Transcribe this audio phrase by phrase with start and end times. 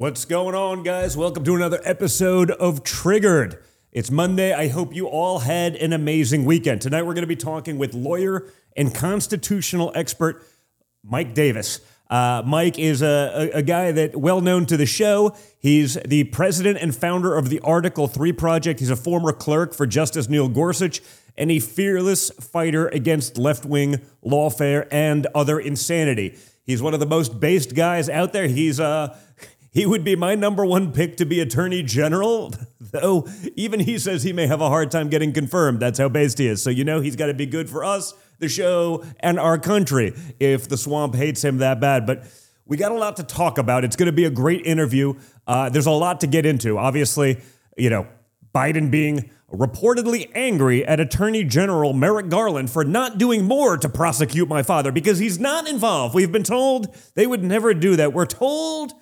[0.00, 1.14] What's going on, guys?
[1.14, 3.62] Welcome to another episode of Triggered.
[3.92, 4.50] It's Monday.
[4.50, 6.80] I hope you all had an amazing weekend.
[6.80, 10.42] Tonight, we're going to be talking with lawyer and constitutional expert
[11.04, 11.80] Mike Davis.
[12.08, 15.36] Uh, Mike is a, a, a guy that well known to the show.
[15.58, 18.80] He's the president and founder of the Article 3 Project.
[18.80, 21.02] He's a former clerk for Justice Neil Gorsuch
[21.36, 26.38] and a fearless fighter against left wing lawfare and other insanity.
[26.64, 28.48] He's one of the most based guys out there.
[28.48, 29.14] He's uh,
[29.72, 34.22] he would be my number one pick to be attorney general, though even he says
[34.22, 35.80] he may have a hard time getting confirmed.
[35.80, 36.62] That's how based he is.
[36.62, 40.12] So you know he's got to be good for us, the show, and our country
[40.40, 42.06] if the swamp hates him that bad.
[42.06, 42.24] But
[42.66, 43.84] we got a lot to talk about.
[43.84, 45.14] It's going to be a great interview.
[45.46, 46.78] Uh, there's a lot to get into.
[46.78, 47.40] Obviously,
[47.76, 48.06] you know,
[48.54, 54.48] Biden being reportedly angry at Attorney General Merrick Garland for not doing more to prosecute
[54.48, 56.14] my father because he's not involved.
[56.14, 58.12] We've been told they would never do that.
[58.12, 58.92] We're told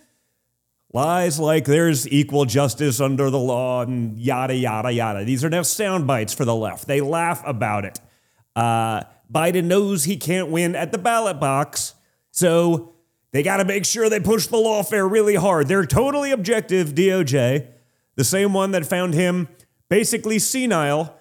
[0.92, 5.24] lies like there's equal justice under the law and yada, yada, yada.
[5.24, 6.86] These are now sound bites for the left.
[6.86, 8.00] They laugh about it.
[8.56, 11.94] Uh, Biden knows he can't win at the ballot box,
[12.30, 12.94] so
[13.32, 15.68] they got to make sure they push the lawfare really hard.
[15.68, 17.66] They're totally objective, DOJ,
[18.16, 19.48] the same one that found him
[19.90, 21.14] basically senile,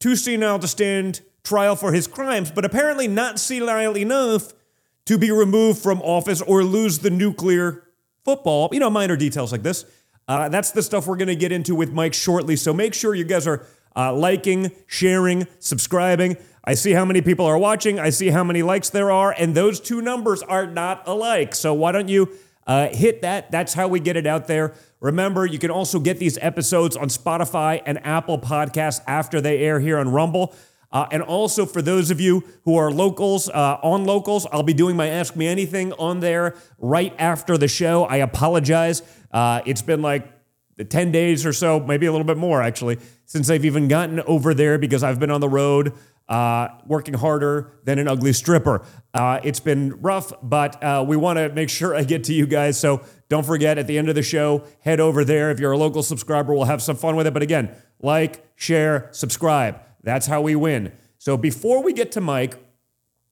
[0.00, 4.52] too senile to stand trial for his crimes, but apparently not senile enough
[5.06, 7.84] to be removed from office or lose the nuclear
[8.24, 8.68] football.
[8.72, 9.84] You know, minor details like this.
[10.28, 12.56] Uh, that's the stuff we're going to get into with Mike shortly.
[12.56, 16.36] So make sure you guys are uh, liking, sharing, subscribing.
[16.64, 17.98] I see how many people are watching.
[17.98, 21.56] I see how many likes there are, and those two numbers are not alike.
[21.56, 22.30] So why don't you
[22.66, 23.50] uh, hit that?
[23.50, 24.74] That's how we get it out there.
[25.00, 29.80] Remember, you can also get these episodes on Spotify and Apple Podcasts after they air
[29.80, 30.54] here on Rumble.
[30.92, 34.74] Uh, and also for those of you who are locals, uh, on locals, I'll be
[34.74, 38.04] doing my Ask Me Anything on there right after the show.
[38.04, 39.02] I apologize.
[39.30, 40.28] Uh, it's been like
[40.88, 44.54] 10 days or so, maybe a little bit more actually, since I've even gotten over
[44.54, 45.94] there because I've been on the road
[46.28, 48.82] uh, working harder than an ugly stripper.
[49.12, 52.46] Uh, it's been rough, but uh, we want to make sure I get to you
[52.46, 52.78] guys.
[52.78, 55.50] So don't forget at the end of the show, head over there.
[55.50, 57.34] If you're a local subscriber, we'll have some fun with it.
[57.34, 59.80] But again, like, share, subscribe.
[60.02, 60.92] That's how we win.
[61.18, 62.56] So before we get to Mike,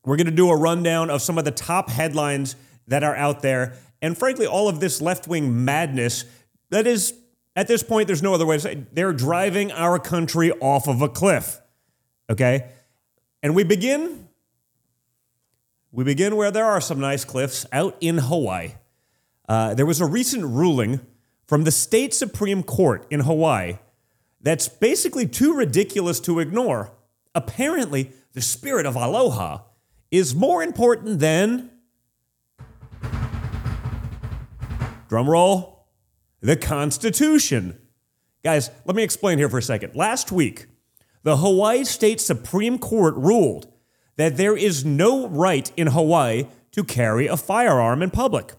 [0.04, 3.42] we're going to do a rundown of some of the top headlines that are out
[3.42, 3.74] there.
[4.00, 6.24] And frankly, all of this left wing madness
[6.70, 7.14] that is,
[7.56, 10.88] at this point, there's no other way to say it, they're driving our country off
[10.88, 11.60] of a cliff.
[12.30, 12.70] Okay?
[13.42, 14.28] And we begin
[15.92, 18.74] we begin where there are some nice cliffs out in Hawaii.
[19.48, 21.00] Uh, there was a recent ruling
[21.46, 23.78] from the state Supreme Court in Hawaii
[24.40, 26.92] that's basically too ridiculous to ignore.
[27.34, 29.62] Apparently, the spirit of aloha
[30.10, 31.70] is more important than.
[35.08, 35.80] Drumroll,
[36.40, 37.78] the Constitution.
[38.44, 39.94] Guys, let me explain here for a second.
[39.94, 40.66] Last week,
[41.22, 43.70] the Hawaii State Supreme Court ruled
[44.16, 48.52] that there is no right in Hawaii to carry a firearm in public.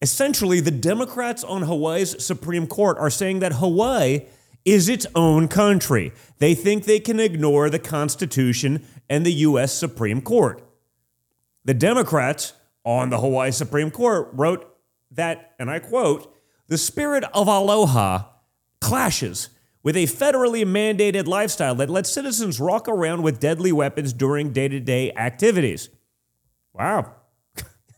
[0.00, 4.26] Essentially, the Democrats on Hawaii's Supreme Court are saying that Hawaii
[4.66, 6.12] is its own country.
[6.38, 9.72] They think they can ignore the Constitution and the U.S.
[9.72, 10.62] Supreme Court.
[11.64, 12.52] The Democrats
[12.84, 14.68] on the Hawaii Supreme Court wrote
[15.12, 16.34] that, and I quote,
[16.66, 18.24] the spirit of aloha
[18.80, 19.50] clashes
[19.84, 24.66] with a federally mandated lifestyle that lets citizens walk around with deadly weapons during day
[24.66, 25.90] to day activities.
[26.74, 27.12] Wow.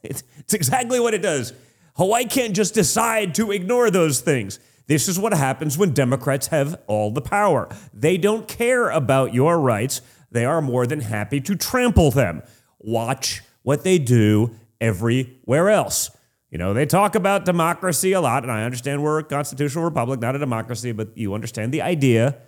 [0.02, 1.54] it's, it's exactly what it does.
[1.96, 4.60] Hawaii can't just decide to ignore those things.
[4.88, 7.68] This is what happens when Democrats have all the power.
[7.94, 10.00] They don't care about your rights,
[10.30, 12.42] they are more than happy to trample them.
[12.78, 16.10] Watch what they do everywhere else.
[16.50, 20.20] You know, they talk about democracy a lot, and I understand we're a constitutional republic,
[20.20, 22.38] not a democracy, but you understand the idea.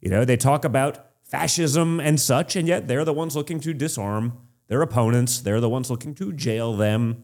[0.00, 3.72] You know, they talk about fascism and such, and yet they're the ones looking to
[3.72, 4.36] disarm
[4.68, 5.40] their opponents.
[5.40, 7.22] They're the ones looking to jail them.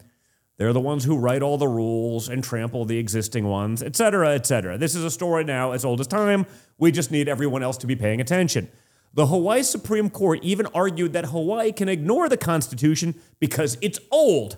[0.57, 4.33] They're the ones who write all the rules and trample the existing ones, et cetera,
[4.33, 4.77] et cetera.
[4.77, 6.45] This is a story now as old as time.
[6.77, 8.69] We just need everyone else to be paying attention.
[9.13, 14.57] The Hawaii Supreme Court even argued that Hawaii can ignore the Constitution because it's old.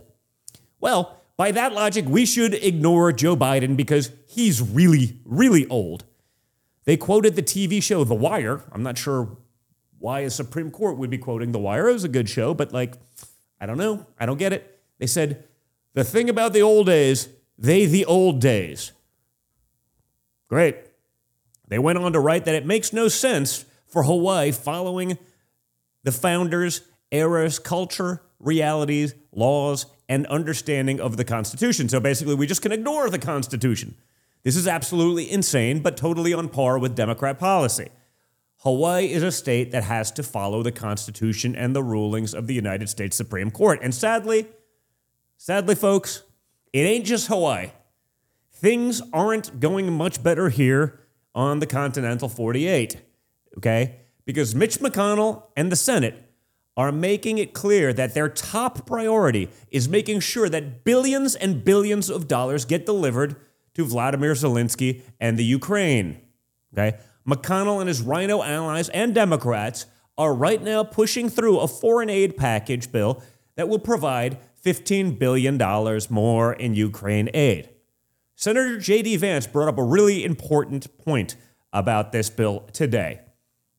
[0.79, 6.05] Well, by that logic, we should ignore Joe Biden because he's really, really old.
[6.85, 8.63] They quoted the TV show The Wire.
[8.71, 9.38] I'm not sure
[10.00, 11.89] why a Supreme Court would be quoting The Wire.
[11.89, 12.95] It was a good show, but like,
[13.59, 14.07] I don't know.
[14.19, 14.79] I don't get it.
[14.97, 15.43] They said,
[15.97, 17.27] the thing about the old days,
[17.57, 18.91] they the old days.
[20.47, 20.77] Great.
[21.67, 25.17] They went on to write that it makes no sense for Hawaii following
[26.03, 31.89] the founders' era's culture, realities, laws, and understanding of the Constitution.
[31.89, 33.95] So basically, we just can ignore the Constitution.
[34.43, 37.88] This is absolutely insane, but totally on par with Democrat policy.
[38.57, 42.53] Hawaii is a state that has to follow the Constitution and the rulings of the
[42.53, 43.79] United States Supreme Court.
[43.81, 44.45] And sadly,
[45.38, 46.24] sadly, folks,
[46.74, 47.72] it ain't just Hawaii.
[48.51, 51.00] Things aren't going much better here
[51.34, 52.98] on the continental 48,
[53.57, 54.01] okay?
[54.25, 56.24] Because Mitch McConnell and the Senate
[56.75, 62.10] are making it clear that their top priority is making sure that billions and billions
[62.10, 63.36] of dollars get delivered
[63.74, 66.19] to Vladimir Zelensky and the Ukraine.
[66.74, 66.98] Okay?
[67.28, 69.86] McConnell and his RINO allies and Democrats
[70.18, 73.22] are right now pushing through a foreign aid package bill
[73.56, 75.57] that will provide $15 billion
[76.09, 77.69] more in Ukraine aid.
[78.35, 79.15] Senator J.D.
[79.15, 81.37] Vance brought up a really important point
[81.71, 83.21] about this bill today.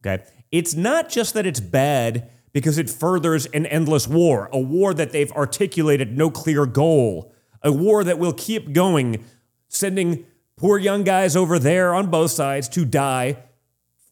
[0.00, 0.24] Okay?
[0.50, 5.12] It's not just that it's bad because it furthers an endless war, a war that
[5.12, 9.22] they've articulated no clear goal, a war that will keep going,
[9.68, 10.24] sending
[10.56, 13.36] poor young guys over there on both sides to die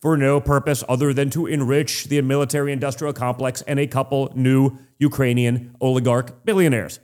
[0.07, 4.79] for no purpose other than to enrich the military industrial complex and a couple new
[4.99, 7.01] Ukrainian oligarch billionaires.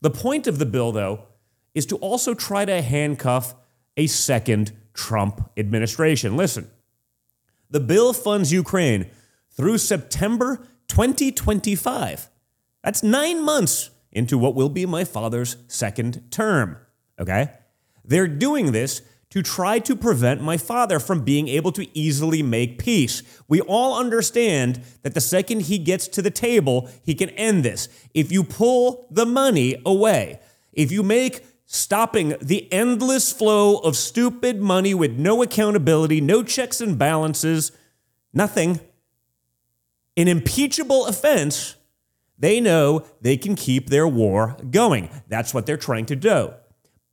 [0.00, 1.26] The point of the bill, though,
[1.76, 3.54] is to also try to handcuff
[3.96, 6.36] a second Trump administration.
[6.36, 6.68] Listen,
[7.70, 9.06] the bill funds Ukraine
[9.52, 10.56] through September
[10.88, 12.30] 2025.
[12.82, 16.78] That's nine months into what will be my father's second term.
[17.16, 17.52] Okay?
[18.04, 22.78] They're doing this to try to prevent my father from being able to easily make
[22.78, 23.22] peace.
[23.48, 27.88] We all understand that the second he gets to the table, he can end this.
[28.12, 30.40] If you pull the money away,
[30.72, 36.80] if you make stopping the endless flow of stupid money with no accountability, no checks
[36.80, 37.70] and balances,
[38.32, 38.80] nothing,
[40.16, 41.76] an impeachable offense,
[42.36, 45.08] they know they can keep their war going.
[45.28, 46.52] That's what they're trying to do.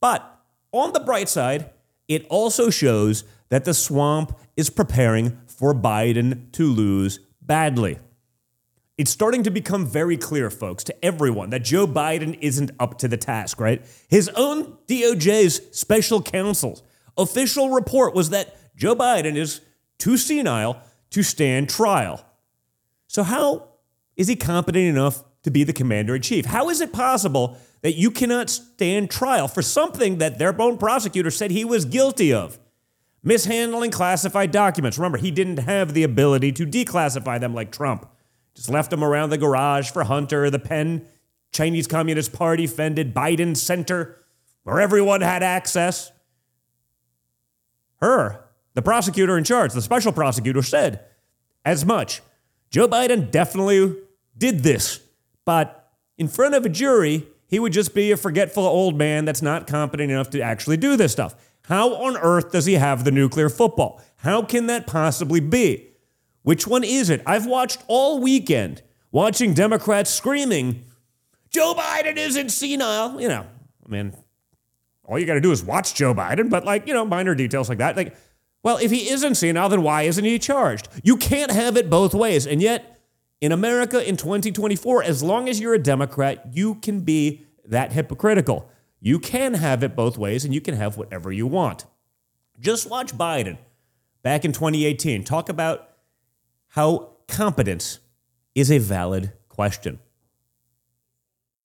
[0.00, 0.28] But
[0.72, 1.70] on the bright side,
[2.08, 7.98] it also shows that the swamp is preparing for Biden to lose badly.
[8.96, 13.08] It's starting to become very clear, folks, to everyone that Joe Biden isn't up to
[13.08, 13.84] the task, right?
[14.08, 16.82] His own DOJ's special counsel's
[17.16, 19.60] official report was that Joe Biden is
[19.98, 22.24] too senile to stand trial.
[23.06, 23.68] So, how
[24.16, 26.46] is he competent enough to be the commander in chief?
[26.46, 31.30] How is it possible that you cannot stand trial for something that their own prosecutor
[31.30, 32.58] said he was guilty of?
[33.22, 34.98] Mishandling classified documents.
[34.98, 38.08] Remember, he didn't have the ability to declassify them like Trump.
[38.54, 41.06] Just left them around the garage for Hunter, the Penn
[41.52, 44.16] Chinese Communist Party funded Biden Center,
[44.62, 46.12] where everyone had access.
[48.00, 48.44] Hur,
[48.74, 51.04] the prosecutor in charge, the special prosecutor, said
[51.64, 52.22] as much.
[52.70, 53.96] Joe Biden definitely
[54.36, 55.00] did this,
[55.44, 59.42] but in front of a jury, he would just be a forgetful old man that's
[59.42, 61.34] not competent enough to actually do this stuff.
[61.64, 64.00] How on earth does he have the nuclear football?
[64.18, 65.88] How can that possibly be?
[66.42, 67.22] Which one is it?
[67.26, 70.84] I've watched all weekend watching Democrats screaming,
[71.50, 73.20] Joe Biden isn't senile.
[73.20, 73.46] You know,
[73.84, 74.14] I mean,
[75.04, 77.68] all you got to do is watch Joe Biden, but like, you know, minor details
[77.68, 77.96] like that.
[77.96, 78.16] Like,
[78.62, 80.88] well, if he isn't senile, then why isn't he charged?
[81.02, 82.46] You can't have it both ways.
[82.46, 82.97] And yet,
[83.40, 88.70] in America in 2024, as long as you're a Democrat, you can be that hypocritical.
[89.00, 91.86] You can have it both ways and you can have whatever you want.
[92.58, 93.58] Just watch Biden
[94.22, 95.90] back in 2018 talk about
[96.68, 98.00] how competence
[98.54, 100.00] is a valid question.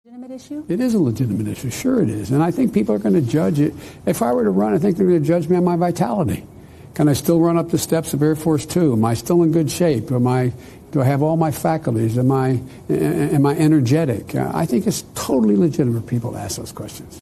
[0.06, 0.66] Legitimate issue?
[0.70, 1.72] It is a legitimate issue.
[1.72, 2.30] Sure, it is.
[2.30, 3.74] And I think people are going to judge it.
[4.06, 6.46] If I were to run, I think they're going to judge me on my vitality.
[6.94, 8.94] Can I still run up the steps of Air Force Two?
[8.94, 10.12] Am I still in good shape?
[10.12, 10.54] Am I,
[10.94, 12.20] do I have all my faculties?
[12.20, 14.36] Am I, am I energetic?
[14.36, 17.20] Uh, I think it's totally legitimate people to ask those questions.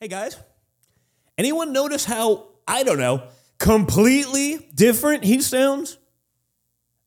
[0.00, 0.38] Hey guys,
[1.36, 3.22] anyone notice how, I don't know,
[3.58, 5.98] completely different he sounds?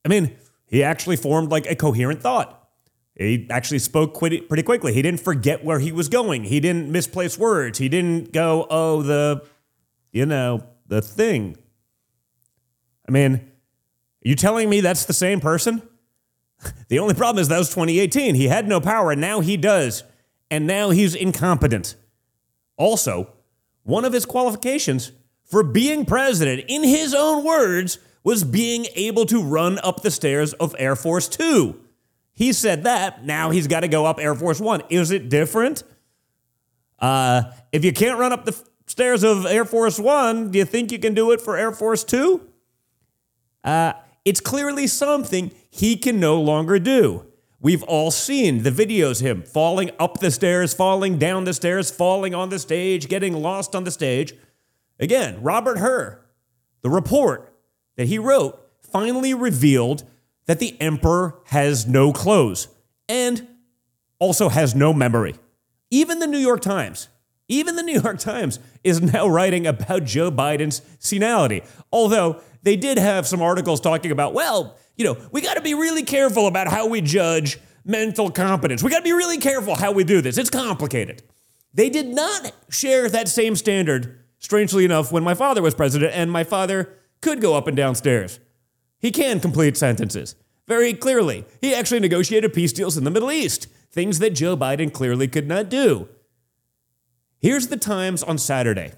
[0.04, 2.68] I mean, he actually formed like a coherent thought.
[3.16, 4.94] He actually spoke pretty quickly.
[4.94, 6.44] He didn't forget where he was going.
[6.44, 7.78] He didn't misplace words.
[7.78, 9.44] He didn't go, oh, the,
[10.12, 11.56] you know, the thing.
[13.08, 13.51] I mean,
[14.24, 15.82] are you telling me that's the same person?
[16.88, 18.34] the only problem is that was 2018.
[18.34, 20.04] He had no power, and now he does.
[20.50, 21.96] And now he's incompetent.
[22.76, 23.32] Also,
[23.82, 25.12] one of his qualifications
[25.44, 30.52] for being president, in his own words, was being able to run up the stairs
[30.54, 31.80] of Air Force Two.
[32.32, 33.24] He said that.
[33.24, 34.82] Now he's got to go up Air Force One.
[34.88, 35.82] Is it different?
[36.98, 40.92] Uh, if you can't run up the stairs of Air Force One, do you think
[40.92, 42.48] you can do it for Air Force Two?
[43.64, 43.92] Uh,
[44.24, 47.26] it's clearly something he can no longer do.
[47.60, 52.34] We've all seen the videos him falling up the stairs, falling down the stairs, falling
[52.34, 54.34] on the stage, getting lost on the stage.
[54.98, 56.24] Again, Robert Hur,
[56.82, 57.54] the report
[57.96, 60.04] that he wrote finally revealed
[60.46, 62.68] that the emperor has no clothes
[63.08, 63.46] and
[64.18, 65.34] also has no memory.
[65.90, 67.08] Even the New York Times,
[67.52, 71.62] even the New York Times is now writing about Joe Biden's senility.
[71.92, 75.74] Although they did have some articles talking about, well, you know, we got to be
[75.74, 78.82] really careful about how we judge mental competence.
[78.82, 80.38] We got to be really careful how we do this.
[80.38, 81.22] It's complicated.
[81.74, 86.30] They did not share that same standard, strangely enough, when my father was president, and
[86.30, 88.40] my father could go up and down stairs.
[88.98, 90.36] He can complete sentences
[90.68, 91.44] very clearly.
[91.60, 95.48] He actually negotiated peace deals in the Middle East, things that Joe Biden clearly could
[95.48, 96.08] not do.
[97.42, 98.92] Here's the Times on Saturday.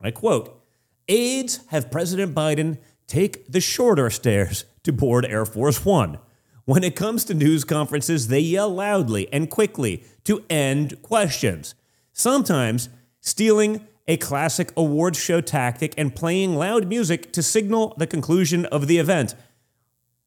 [0.00, 0.62] I quote
[1.08, 6.20] Aides have President Biden take the shorter stairs to board Air Force One.
[6.64, 11.74] When it comes to news conferences, they yell loudly and quickly to end questions,
[12.12, 12.88] sometimes
[13.20, 18.86] stealing a classic awards show tactic and playing loud music to signal the conclusion of
[18.86, 19.34] the event.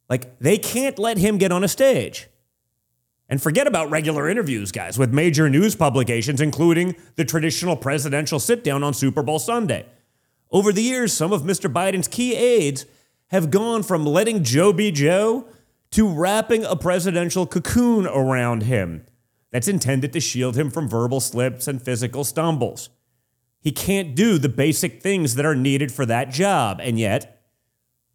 [0.10, 2.28] Like, they can't let him get on a stage.
[3.30, 8.64] And forget about regular interviews, guys, with major news publications, including the traditional presidential sit
[8.64, 9.86] down on Super Bowl Sunday.
[10.52, 11.72] Over the years, some of Mr.
[11.72, 12.88] Biden's key aides
[13.28, 15.46] have gone from letting Joe be Joe
[15.92, 19.06] to wrapping a presidential cocoon around him
[19.52, 22.90] that's intended to shield him from verbal slips and physical stumbles.
[23.60, 27.44] He can't do the basic things that are needed for that job, and yet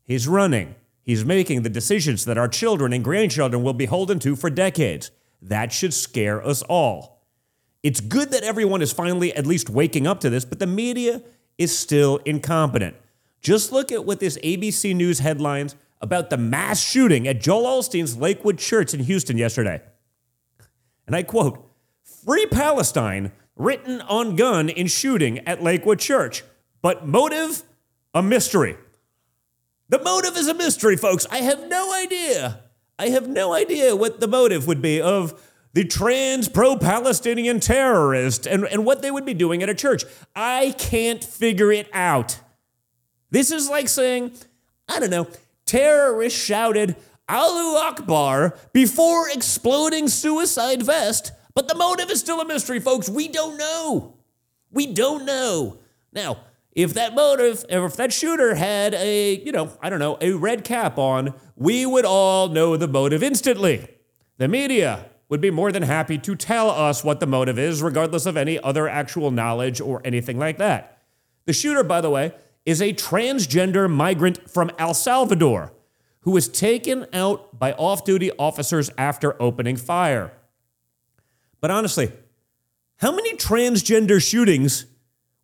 [0.02, 0.74] he's running.
[1.04, 5.10] He's making the decisions that our children and grandchildren will be holden to for decades.
[5.42, 7.22] That should scare us all.
[7.82, 11.22] It's good that everyone is finally at least waking up to this, but the media
[11.58, 12.96] is still incompetent.
[13.42, 18.16] Just look at what this ABC News headlines about the mass shooting at Joel Osteen's
[18.16, 19.82] Lakewood Church in Houston yesterday.
[21.06, 21.70] And I quote
[22.24, 26.42] Free Palestine written on gun in shooting at Lakewood Church,
[26.80, 27.62] but motive
[28.14, 28.76] a mystery.
[29.88, 31.26] The motive is a mystery, folks.
[31.30, 32.60] I have no idea.
[32.98, 35.40] I have no idea what the motive would be of
[35.74, 40.04] the trans pro Palestinian terrorist and, and what they would be doing at a church.
[40.34, 42.38] I can't figure it out.
[43.30, 44.32] This is like saying,
[44.88, 45.26] I don't know,
[45.66, 46.94] terrorists shouted
[47.28, 53.08] Allahu Akbar before exploding suicide vest, but the motive is still a mystery, folks.
[53.08, 54.14] We don't know.
[54.70, 55.78] We don't know.
[56.12, 56.38] Now,
[56.74, 60.64] if that motive, if that shooter had a, you know, I don't know, a red
[60.64, 63.88] cap on, we would all know the motive instantly.
[64.38, 68.26] The media would be more than happy to tell us what the motive is, regardless
[68.26, 71.02] of any other actual knowledge or anything like that.
[71.46, 72.32] The shooter, by the way,
[72.66, 75.72] is a transgender migrant from El Salvador
[76.20, 80.32] who was taken out by off duty officers after opening fire.
[81.60, 82.12] But honestly,
[82.96, 84.86] how many transgender shootings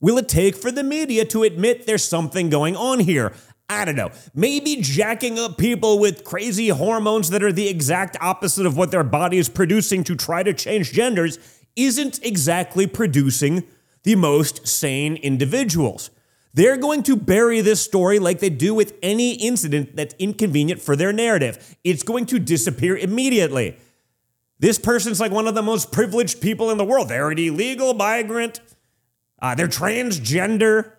[0.00, 3.32] will it take for the media to admit there's something going on here?
[3.68, 4.10] I don't know.
[4.34, 9.04] Maybe jacking up people with crazy hormones that are the exact opposite of what their
[9.04, 11.38] body is producing to try to change genders
[11.76, 13.62] isn't exactly producing
[14.02, 16.10] the most sane individuals.
[16.52, 20.96] They're going to bury this story like they do with any incident that's inconvenient for
[20.96, 21.76] their narrative.
[21.84, 23.76] It's going to disappear immediately.
[24.58, 27.08] This person's like one of the most privileged people in the world.
[27.08, 28.60] They're an illegal migrant,
[29.40, 30.92] uh, they're transgender,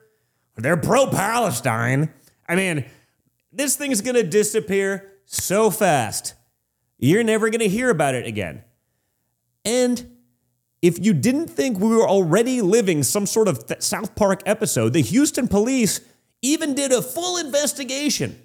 [0.57, 2.13] they're pro Palestine.
[2.47, 2.85] I mean,
[3.51, 6.33] this thing's going to disappear so fast.
[6.97, 8.63] You're never going to hear about it again.
[9.65, 10.17] And
[10.81, 14.93] if you didn't think we were already living some sort of th- South Park episode,
[14.93, 16.01] the Houston police
[16.41, 18.41] even did a full investigation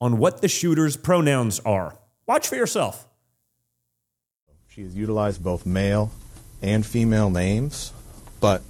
[0.00, 1.96] on what the shooter's pronouns are.
[2.26, 3.06] Watch for yourself.
[4.68, 6.10] She has utilized both male
[6.62, 7.92] and female names,
[8.40, 8.62] but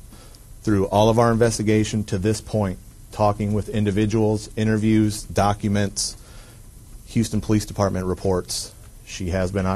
[0.71, 2.79] through all of our investigation to this point,
[3.11, 6.17] talking with individuals, interviews, documents,
[7.09, 8.73] Houston Police Department reports,
[9.05, 9.67] she has been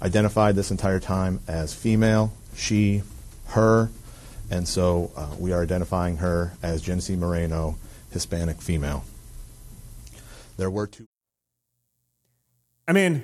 [0.00, 3.02] identified this entire time as female, she,
[3.48, 3.90] her,
[4.50, 7.76] and so uh, we are identifying her as Genesse Moreno,
[8.10, 9.04] Hispanic female.
[10.56, 11.04] There were two.
[12.88, 13.22] I mean,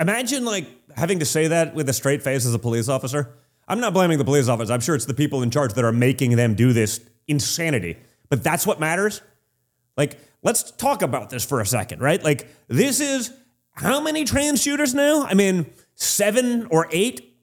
[0.00, 3.34] imagine like having to say that with a straight face as a police officer.
[3.68, 4.70] I'm not blaming the police officers.
[4.70, 7.96] I'm sure it's the people in charge that are making them do this insanity.
[8.28, 9.22] But that's what matters.
[9.96, 12.22] Like, let's talk about this for a second, right?
[12.22, 13.32] Like, this is
[13.72, 15.24] how many trans shooters now?
[15.24, 17.36] I mean, seven or eight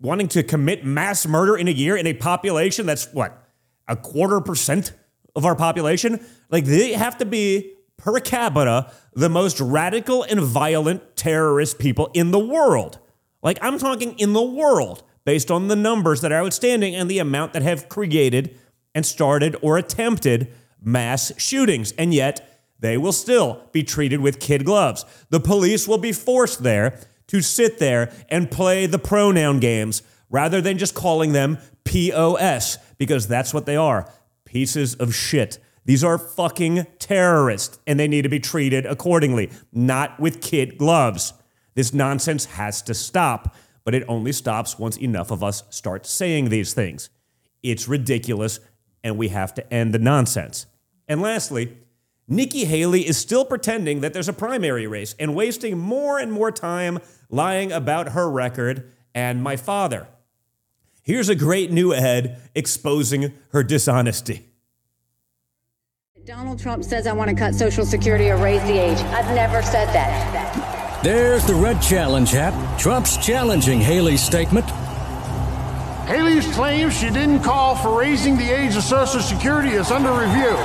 [0.00, 3.42] wanting to commit mass murder in a year in a population that's what,
[3.88, 4.92] a quarter percent
[5.34, 6.24] of our population?
[6.50, 12.30] Like, they have to be per capita the most radical and violent terrorist people in
[12.30, 12.98] the world.
[13.42, 17.18] Like, I'm talking in the world based on the numbers that are outstanding and the
[17.18, 18.56] amount that have created
[18.94, 21.92] and started or attempted mass shootings.
[21.98, 25.04] And yet, they will still be treated with kid gloves.
[25.30, 30.60] The police will be forced there to sit there and play the pronoun games rather
[30.60, 34.10] than just calling them POS, because that's what they are
[34.44, 35.58] pieces of shit.
[35.84, 41.32] These are fucking terrorists, and they need to be treated accordingly, not with kid gloves.
[41.74, 43.54] This nonsense has to stop,
[43.86, 47.08] but it only stops once enough of us start saying these things.
[47.62, 48.58] It's ridiculous,
[49.04, 50.66] and we have to end the nonsense.
[51.06, 51.78] And lastly,
[52.26, 56.50] Nikki Haley is still pretending that there's a primary race and wasting more and more
[56.50, 56.98] time
[57.30, 60.08] lying about her record and my father.
[61.04, 64.48] Here's a great new ad exposing her dishonesty.
[66.24, 68.98] Donald Trump says I want to cut Social Security or raise the age.
[68.98, 70.75] I've never said that.
[71.06, 72.52] There's the red challenge hat.
[72.80, 74.64] Trump's challenging Haley's statement.
[76.08, 80.56] Haley's claim she didn't call for raising the age of Social Security is under review.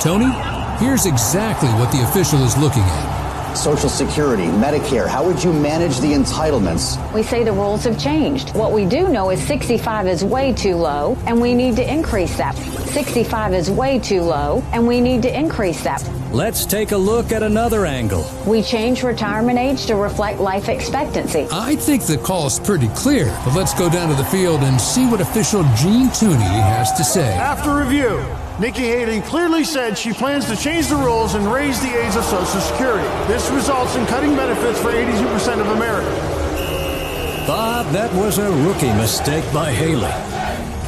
[0.00, 0.30] Tony,
[0.78, 3.17] here's exactly what the official is looking at.
[3.56, 6.96] Social Security, Medicare, how would you manage the entitlements?
[7.12, 8.54] We say the rules have changed.
[8.54, 12.36] What we do know is 65 is way too low, and we need to increase
[12.36, 12.56] that.
[12.56, 16.02] 65 is way too low, and we need to increase that.
[16.30, 18.30] Let's take a look at another angle.
[18.46, 21.46] We change retirement age to reflect life expectancy.
[21.50, 25.06] I think the call's pretty clear, but let's go down to the field and see
[25.06, 27.32] what official Gene Tooney has to say.
[27.34, 28.22] After review,
[28.58, 32.24] Nikki Haley clearly said she plans to change the rules and raise the age of
[32.24, 33.06] Social Security.
[33.28, 37.46] This results in cutting benefits for 82% of Americans.
[37.46, 40.10] Bob, that was a rookie mistake by Haley.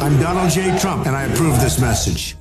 [0.03, 0.77] I'm Donald J.
[0.81, 2.35] Trump, and I approve this message.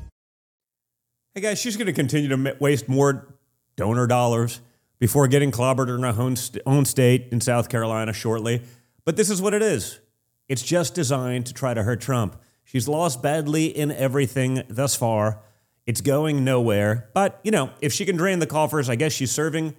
[1.36, 3.36] Hey guys, she's going to continue to waste more
[3.76, 4.62] donor dollars
[4.98, 8.64] before getting clobbered in her own, st- own state in South Carolina shortly.
[9.06, 10.00] But this is what it is
[10.48, 12.36] it's just designed to try to hurt Trump.
[12.70, 15.42] She's lost badly in everything thus far.
[15.88, 17.10] It's going nowhere.
[17.16, 19.76] But, you know, if she can drain the coffers, I guess she's serving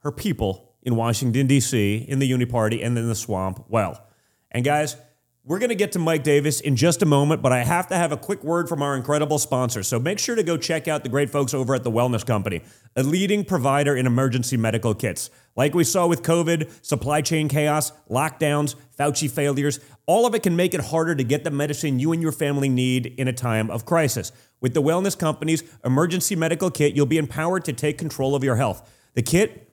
[0.00, 4.06] her people in Washington, D.C., in the Uni Party, and in the swamp well.
[4.50, 4.96] And, guys,
[5.44, 7.96] we're going to get to Mike Davis in just a moment, but I have to
[7.96, 9.82] have a quick word from our incredible sponsor.
[9.82, 12.60] So make sure to go check out the great folks over at the Wellness Company,
[12.96, 15.30] a leading provider in emergency medical kits.
[15.56, 20.54] Like we saw with COVID, supply chain chaos, lockdowns, Fauci failures, all of it can
[20.54, 23.70] make it harder to get the medicine you and your family need in a time
[23.70, 24.32] of crisis.
[24.60, 28.56] With the Wellness Company's emergency medical kit, you'll be empowered to take control of your
[28.56, 28.88] health.
[29.14, 29.72] The kit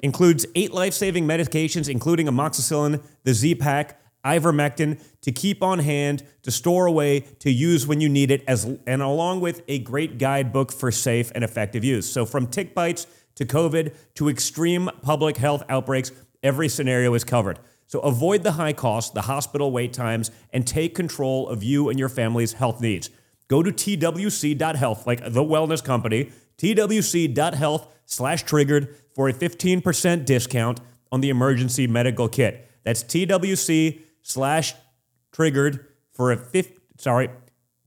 [0.00, 6.24] includes eight life saving medications, including amoxicillin, the Z Pack, ivermectin to keep on hand,
[6.42, 10.18] to store away, to use when you need it, as and along with a great
[10.18, 12.10] guidebook for safe and effective use.
[12.10, 13.06] So from tick bites
[13.38, 17.58] to COVID to extreme public health outbreaks, every scenario is covered.
[17.86, 21.98] So avoid the high costs, the hospital wait times, and take control of you and
[21.98, 23.10] your family's health needs.
[23.46, 31.20] Go to twc.health, like the wellness company, twc.health slash triggered for a 15% discount on
[31.20, 32.68] the emergency medical kit.
[32.82, 34.74] That's twc slash
[35.32, 37.30] triggered for a fifth, sorry,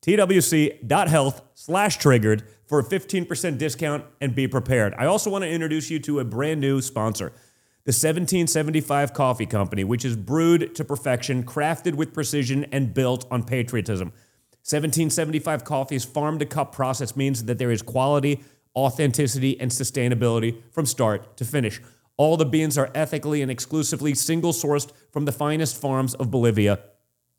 [0.02, 4.96] twc.health slash triggered for a 15% discount and be prepared.
[4.98, 7.34] I also want to introduce you to a brand new sponsor,
[7.84, 13.44] the 1775 Coffee Company, which is brewed to perfection, crafted with precision, and built on
[13.44, 14.14] patriotism.
[14.64, 18.42] 1775 Coffee's farm to cup process means that there is quality,
[18.74, 21.82] authenticity, and sustainability from start to finish.
[22.16, 26.80] All the beans are ethically and exclusively single sourced from the finest farms of Bolivia.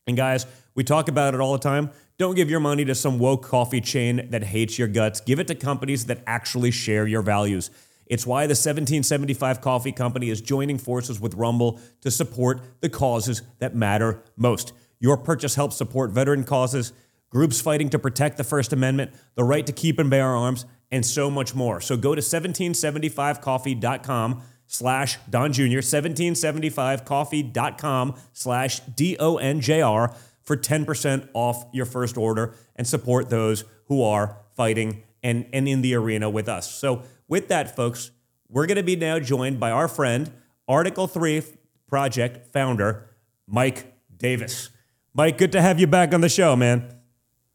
[0.07, 1.91] And guys, we talk about it all the time.
[2.19, 5.21] Don't give your money to some woke coffee chain that hates your guts.
[5.21, 7.71] Give it to companies that actually share your values.
[8.07, 13.43] It's why the 1775 Coffee Company is joining forces with Rumble to support the causes
[13.59, 14.73] that matter most.
[15.01, 16.93] Your purchase helps support veteran causes,
[17.31, 21.07] groups fighting to protect the First Amendment, the right to keep and bear arms, and
[21.07, 21.81] so much more.
[21.81, 32.17] So go to 1775coffee.com slash Don Jr., 1775coffee.com slash D-O-N-J-R for 10% off your first
[32.17, 36.75] order and support those who are fighting and, and in the arena with us.
[36.75, 38.13] So with that, folks,
[38.49, 40.33] we're going to be now joined by our friend,
[40.67, 41.43] Article 3
[41.87, 43.11] Project founder,
[43.47, 44.71] Mike Davis.
[45.13, 46.91] Mike, good to have you back on the show, man.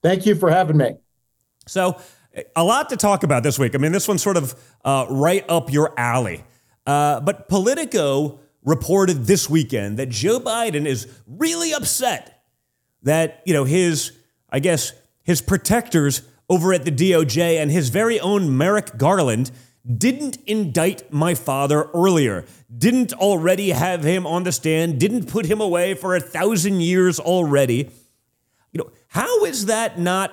[0.03, 0.97] Thank you for having me.
[1.65, 1.99] So,
[2.55, 3.73] a lot to talk about this week.
[3.73, 4.53] I mean, this one's sort of
[4.85, 6.43] uh, right up your alley.
[6.87, 12.43] Uh, but Politico reported this weekend that Joe Biden is really upset
[13.03, 14.17] that, you know, his,
[14.49, 19.51] I guess, his protectors over at the DOJ and his very own Merrick Garland
[19.85, 22.45] didn't indict my father earlier,
[22.75, 27.19] didn't already have him on the stand, didn't put him away for a thousand years
[27.19, 27.89] already.
[28.71, 30.31] You know, how is that not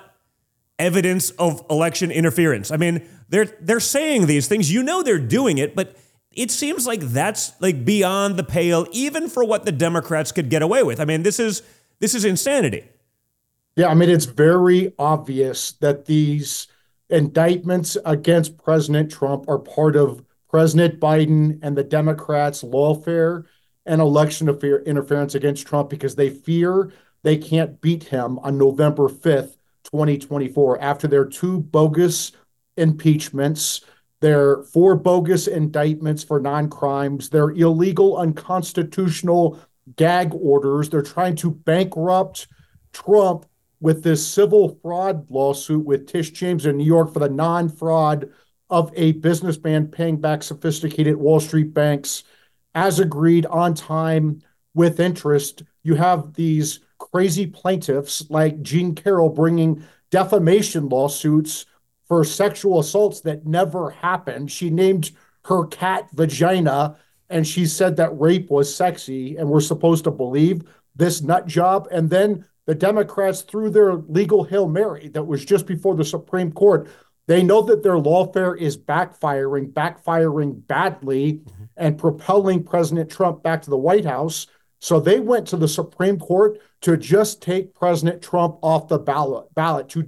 [0.79, 2.71] evidence of election interference?
[2.71, 4.73] I mean, they're they're saying these things.
[4.73, 5.97] You know they're doing it, but
[6.37, 10.63] it seems like that's like beyond the pale, even for what the Democrats could get
[10.63, 11.01] away with.
[11.01, 11.63] I mean, this is
[12.01, 12.85] this is insanity.
[13.77, 16.69] Yeah, I mean, it's very obvious that these
[17.11, 23.45] indictments against President Trump are part of President Biden and the Democrats' lawfare
[23.87, 26.93] and election interference against Trump because they fear
[27.25, 32.33] they can't beat him on November 5th, 2024, after their two bogus
[32.77, 33.81] impeachments,
[34.25, 39.61] their four bogus indictments for non crimes, their illegal, unconstitutional
[39.97, 40.89] gag orders.
[40.89, 42.49] They're trying to bankrupt
[42.95, 43.45] Trump
[43.81, 48.31] with this civil fraud lawsuit with Tish James in New York for the non fraud
[48.71, 52.25] of a businessman paying back sophisticated Wall Street banks
[52.75, 54.41] as agreed on time
[54.73, 55.65] with interest.
[55.83, 61.67] You have these crazy plaintiffs like Jean Carroll bringing defamation lawsuits
[62.07, 64.51] for sexual assaults that never happened.
[64.51, 65.13] She named
[65.45, 66.97] her cat Vagina
[67.31, 70.63] and she said that rape was sexy and we're supposed to believe
[70.95, 71.89] this nut job.
[71.91, 76.53] And then the Democrats, through their legal Hail Mary that was just before the Supreme
[76.53, 76.89] Court,
[77.27, 81.65] they know that their lawfare is backfiring, backfiring badly, mm-hmm.
[81.77, 84.47] and propelling President Trump back to the White House.
[84.79, 89.47] So they went to the Supreme Court to just take President Trump off the ballot,
[89.55, 90.03] ballot to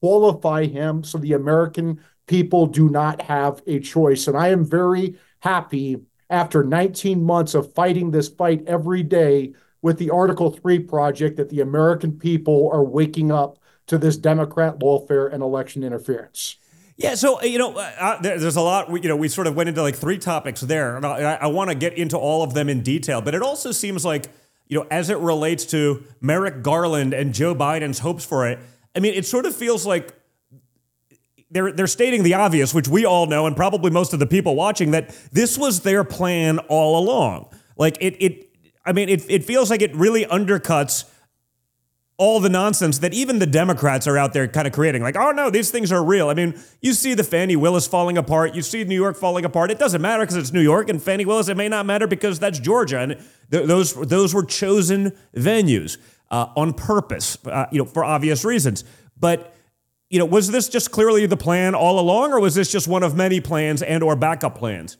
[0.00, 4.26] disqualify him so the American people do not have a choice.
[4.26, 9.98] And I am very happy after 19 months of fighting this fight every day with
[9.98, 15.32] the Article 3 project that the American people are waking up to this Democrat lawfare
[15.32, 16.56] and election interference.
[16.96, 18.90] Yeah, so you know, uh, uh there's a lot.
[19.02, 21.70] You know, we sort of went into like three topics there, and I, I want
[21.70, 23.22] to get into all of them in detail.
[23.22, 24.26] But it also seems like,
[24.68, 28.58] you know, as it relates to Merrick Garland and Joe Biden's hopes for it,
[28.94, 30.14] I mean, it sort of feels like
[31.50, 34.54] they're they're stating the obvious, which we all know, and probably most of the people
[34.54, 37.48] watching, that this was their plan all along.
[37.76, 38.50] Like it, it
[38.84, 41.04] I mean, it, it feels like it really undercuts
[42.16, 45.02] all the nonsense that even the Democrats are out there kind of creating.
[45.02, 46.28] Like, oh no, these things are real.
[46.28, 48.54] I mean, you see the Fani Willis falling apart.
[48.54, 49.70] You see New York falling apart.
[49.70, 51.48] It doesn't matter because it's New York and Fani Willis.
[51.48, 53.16] It may not matter because that's Georgia, and
[53.50, 55.96] th- those those were chosen venues
[56.30, 58.84] uh, on purpose, uh, you know, for obvious reasons.
[59.18, 59.54] But
[60.08, 63.02] you know, was this just clearly the plan all along, or was this just one
[63.02, 64.96] of many plans and or backup plans?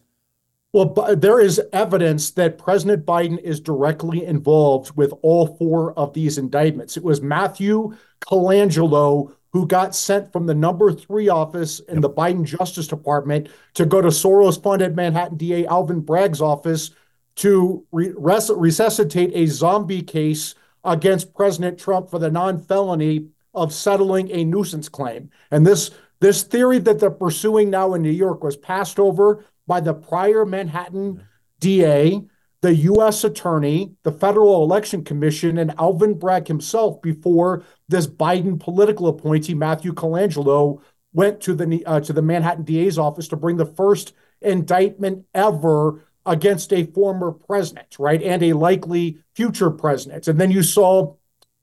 [0.73, 6.39] Well, there is evidence that President Biden is directly involved with all four of these
[6.39, 6.97] indictments.
[6.97, 12.03] It was Matthew Colangelo who got sent from the number three office in yep.
[12.03, 16.93] the Biden Justice Department to go to Soros funded Manhattan DA Alvin Bragg's office
[17.37, 23.73] to re- res- resuscitate a zombie case against President Trump for the non felony of
[23.73, 25.31] settling a nuisance claim.
[25.51, 25.91] And this
[26.21, 30.45] this theory that they're pursuing now in New York was passed over by the prior
[30.45, 31.25] Manhattan
[31.61, 32.21] DA,
[32.61, 33.25] the U.S.
[33.25, 39.93] Attorney, the Federal Election Commission, and Alvin Bragg himself before this Biden political appointee, Matthew
[39.93, 44.13] Colangelo, went to the uh, to the Manhattan DA's office to bring the first
[44.43, 50.29] indictment ever against a former president, right, and a likely future president.
[50.29, 51.17] And then you saw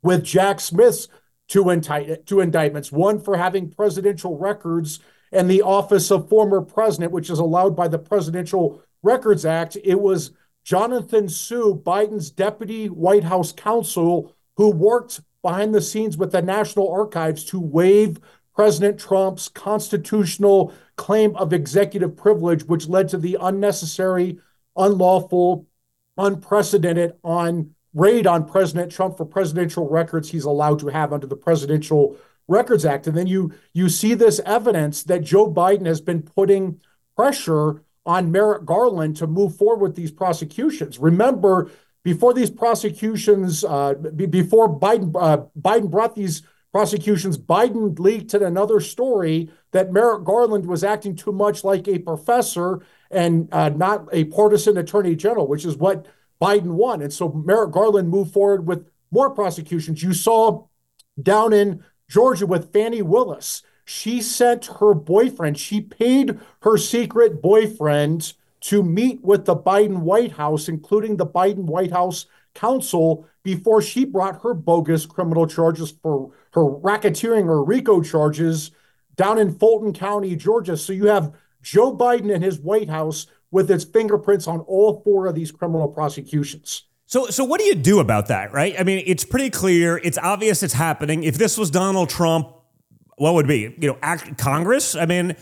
[0.03, 1.07] with Jack Smith's
[1.47, 4.99] two, indict- two indictments, one for having presidential records
[5.31, 9.77] and the office of former president, which is allowed by the Presidential Records Act.
[9.83, 10.31] It was
[10.65, 16.91] Jonathan Su, Biden's deputy White House counsel, who worked behind the scenes with the National
[16.91, 18.19] Archives to waive
[18.53, 24.39] President Trump's constitutional claim of executive privilege, which led to the unnecessary,
[24.77, 25.65] unlawful,
[26.17, 31.35] unprecedented on raid on President Trump for presidential records he's allowed to have under the
[31.35, 32.15] Presidential
[32.47, 33.07] Records Act.
[33.07, 36.79] And then you you see this evidence that Joe Biden has been putting
[37.15, 40.97] pressure on Merrick Garland to move forward with these prosecutions.
[40.97, 41.69] Remember,
[42.03, 48.43] before these prosecutions, uh, b- before Biden uh, Biden brought these prosecutions, Biden leaked in
[48.43, 54.07] another story that Merrick Garland was acting too much like a professor and uh, not
[54.11, 56.05] a partisan attorney general, which is what
[56.41, 57.01] Biden won.
[57.01, 60.03] And so Merrick Garland moved forward with more prosecutions.
[60.03, 60.65] You saw
[61.21, 63.63] down in Georgia with Fani Willis.
[63.85, 70.33] She sent her boyfriend, she paid her secret boyfriend to meet with the Biden White
[70.33, 76.31] House, including the Biden White House counsel, before she brought her bogus criminal charges for
[76.57, 78.71] for racketeering or RICO charges
[79.15, 80.75] down in Fulton County, Georgia.
[80.75, 85.27] So you have Joe Biden and his White House with its fingerprints on all four
[85.27, 86.85] of these criminal prosecutions.
[87.05, 88.73] So, so what do you do about that, right?
[88.79, 89.97] I mean, it's pretty clear.
[89.97, 91.23] It's obvious it's happening.
[91.23, 92.51] If this was Donald Trump,
[93.17, 94.95] what would be, you know, act, Congress?
[94.95, 95.35] I mean,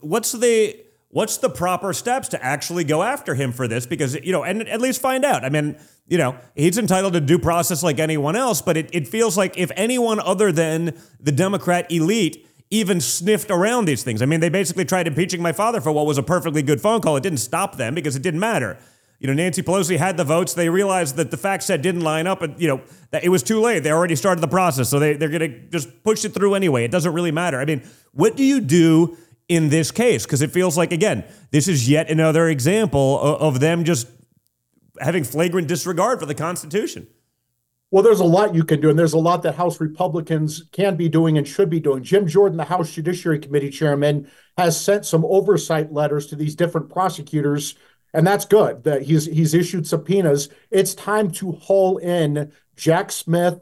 [0.00, 3.86] what's the what's the proper steps to actually go after him for this?
[3.86, 5.44] Because you know, and at least find out.
[5.44, 9.08] I mean, you know, he's entitled to due process like anyone else, but it, it
[9.08, 14.22] feels like if anyone other than the Democrat elite even sniffed around these things.
[14.22, 17.00] I mean, they basically tried impeaching my father for what was a perfectly good phone
[17.00, 17.16] call.
[17.16, 18.76] It didn't stop them because it didn't matter.
[19.20, 20.52] You know, Nancy Pelosi had the votes.
[20.52, 23.42] They realized that the fact set didn't line up, and you know that it was
[23.42, 23.82] too late.
[23.82, 26.84] They already started the process, so they they're going to just push it through anyway.
[26.84, 27.58] It doesn't really matter.
[27.58, 29.16] I mean, what do you do
[29.48, 30.24] in this case?
[30.24, 34.08] Because it feels like again, this is yet another example of, of them just
[35.00, 37.06] having flagrant disregard for the Constitution.
[37.92, 40.96] Well, there's a lot you can do, and there's a lot that House Republicans can
[40.96, 42.02] be doing and should be doing.
[42.02, 44.28] Jim Jordan, the House Judiciary Committee chairman,
[44.58, 47.76] has sent some oversight letters to these different prosecutors,
[48.12, 48.82] and that's good.
[48.84, 50.48] That he's he's issued subpoenas.
[50.70, 53.60] It's time to haul in Jack Smith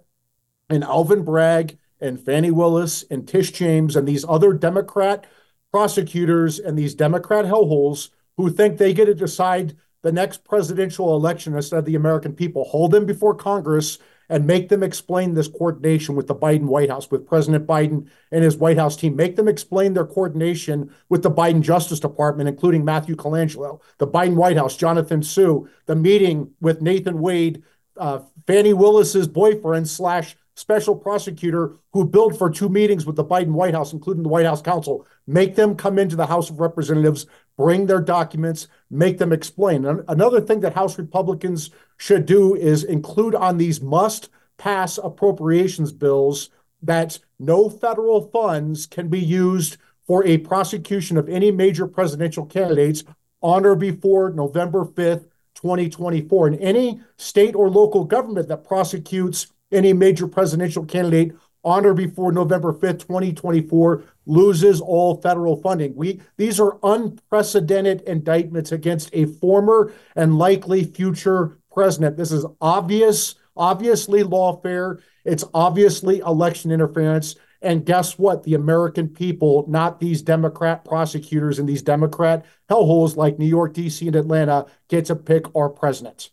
[0.71, 5.27] and Alvin Bragg and Fani Willis and Tish James and these other Democrat
[5.75, 11.53] prosecutors and these Democrat hellholes who think they get to decide the next presidential election
[11.57, 12.63] instead of the American people.
[12.63, 17.11] Hold them before Congress and make them explain this coordination with the Biden White House,
[17.11, 19.17] with President Biden and his White House team.
[19.17, 24.37] Make them explain their coordination with the Biden Justice Department, including Matthew Colangelo, the Biden
[24.37, 27.65] White House, Jonathan Su, the meeting with Nathan Wade,
[27.97, 33.53] uh, Fani Willis's boyfriend slash special prosecutor who billed for two meetings with the Biden
[33.53, 35.07] White House, including the White House counsel.
[35.27, 39.85] Make them come into the House of Representatives, bring their documents, make them explain.
[39.85, 45.93] And another thing that House Republicans should do is include on these must pass appropriations
[45.93, 46.51] bills
[46.83, 53.05] that no federal funds can be used for a prosecution of any major presidential candidates
[53.43, 56.49] on or before November 5th, 2024.
[56.49, 61.33] And any state or local government that prosecutes any major presidential candidate
[61.65, 65.95] on or before November 5th, 2024, loses all federal funding.
[65.97, 72.17] We these are unprecedented indictments against a former and likely future president.
[72.17, 75.01] This is obvious, obviously lawfare.
[75.25, 77.37] It's obviously election interference.
[77.63, 78.43] And guess what?
[78.43, 84.07] The American people, not these Democrat prosecutors and these Democrat hellholes like New York, D.C.,
[84.07, 86.29] and Atlanta, get to pick our president.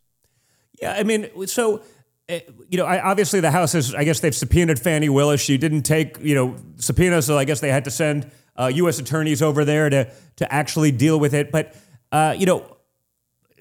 [0.82, 1.82] Yeah, I mean, so
[2.70, 5.41] you know, I, obviously the House is, I guess they've subpoenaed Fani Willis.
[5.41, 9.00] She didn't take, you know, subpoena, so I guess they had to send uh, U.S.
[9.00, 11.52] attorneys over there to to actually deal with it.
[11.52, 11.76] But
[12.12, 12.78] uh, you know,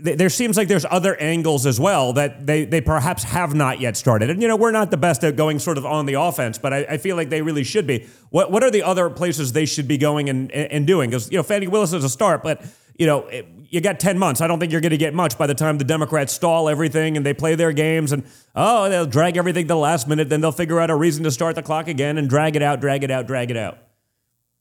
[0.02, 3.80] th- there seems like there's other angles as well that they they perhaps have not
[3.80, 4.30] yet started.
[4.30, 6.72] And you know, we're not the best at going sort of on the offense, but
[6.72, 8.08] I, I feel like they really should be.
[8.30, 11.10] What what are the other places they should be going and and doing?
[11.10, 12.64] Because you know, Fani Willis is a start, but
[12.98, 13.28] you know,
[13.70, 14.40] you got 10 months.
[14.40, 17.16] I don't think you're going to get much by the time the Democrats stall everything
[17.16, 20.28] and they play their games and, oh, they'll drag everything to the last minute.
[20.28, 22.80] Then they'll figure out a reason to start the clock again and drag it out,
[22.80, 23.78] drag it out, drag it out.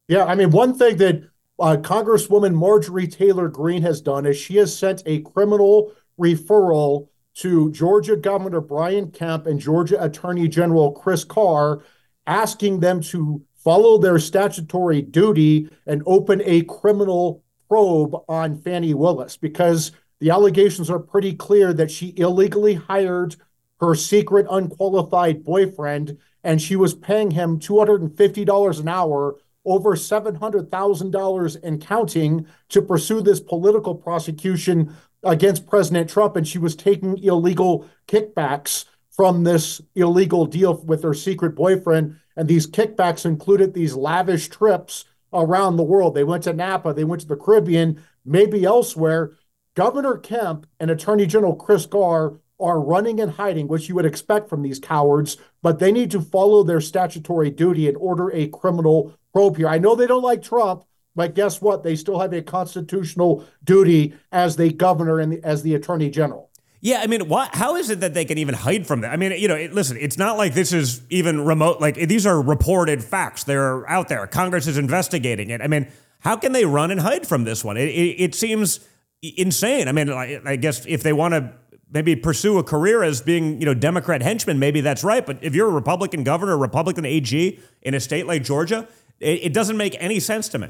[0.08, 0.26] Yeah.
[0.26, 1.24] I mean, one thing that
[1.60, 7.72] uh, Congresswoman Marjorie Taylor Greene has done is she has sent a criminal referral to
[7.72, 11.84] Georgia Governor Brian Kemp and Georgia Attorney General Chris Carr,
[12.28, 19.38] asking them to follow their statutory duty and open a criminal probe on Fani Willis
[19.38, 23.36] because the allegations are pretty clear that she illegally hired
[23.80, 31.82] her secret unqualified boyfriend and she was paying him $250 an hour over $700,000 and
[31.82, 36.36] counting to pursue this political prosecution against President Trump.
[36.36, 42.16] And she was taking illegal kickbacks from this illegal deal with her secret boyfriend.
[42.38, 46.16] And these kickbacks included these lavish trips around the world.
[46.16, 49.38] They went to Napa, they went to the Caribbean, maybe elsewhere.
[49.76, 54.50] Governor Kemp and Attorney General Chris Carr are running and hiding, which you would expect
[54.50, 59.14] from these cowards, but they need to follow their statutory duty and order a criminal
[59.32, 59.70] probe here.
[59.70, 60.84] I know they don't like Trump,
[61.16, 61.84] but guess what?
[61.84, 66.49] They still have a constitutional duty as the governor and the, as the attorney general.
[66.82, 67.56] Yeah, I mean, what?
[67.56, 69.12] How is it that they can even hide from that?
[69.12, 71.82] I mean, you know, it, listen, it's not like this is even remote.
[71.82, 74.26] Like these are reported facts; they're out there.
[74.28, 75.62] Congress is investigating it.
[75.62, 75.88] I mean,
[76.20, 77.76] how can they run and hide from this one?
[77.76, 78.80] It, it, it seems
[79.22, 79.88] insane.
[79.88, 81.54] I mean, I, I guess if they want to
[81.92, 85.26] maybe pursue a career as being, you know, Democrat henchman, maybe that's right.
[85.26, 88.88] But if you're a Republican governor, Republican AG in a state like Georgia,
[89.20, 90.70] it, it doesn't make any sense to me.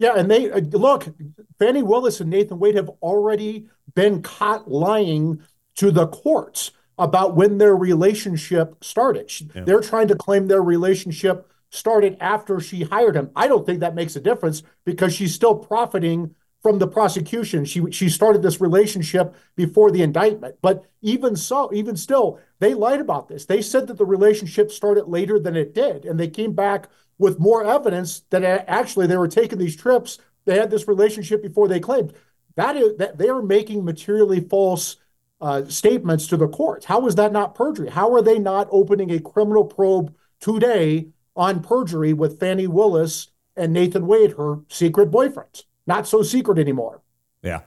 [0.00, 1.06] Yeah, and they uh, look,
[1.60, 5.40] Fani Willis and Nathan Wade have already been caught lying
[5.76, 6.72] to the courts.
[6.98, 9.30] about when their relationship started.
[9.54, 9.64] Yeah.
[9.64, 13.30] They're trying to claim their relationship started after she hired him.
[13.34, 17.64] I don't think that makes a difference because she's still profiting from the prosecution.
[17.64, 20.56] She she started this relationship before the indictment.
[20.60, 23.46] But even so, even still, they lied about this.
[23.46, 26.88] They said that the relationship started later than it did, and they came back
[27.20, 30.18] with more evidence that actually they were taking these trips.
[30.46, 32.14] They had this relationship before they claimed.
[32.56, 34.96] That is that they are making materially false
[35.40, 36.86] uh, statements to the courts.
[36.86, 37.90] How is that not perjury?
[37.90, 43.74] How are they not opening a criminal probe today on perjury with Fani Willis and
[43.74, 45.64] Nathan Wade, her secret boyfriend?
[45.86, 47.02] Not so secret anymore.
[47.42, 47.60] Yeah.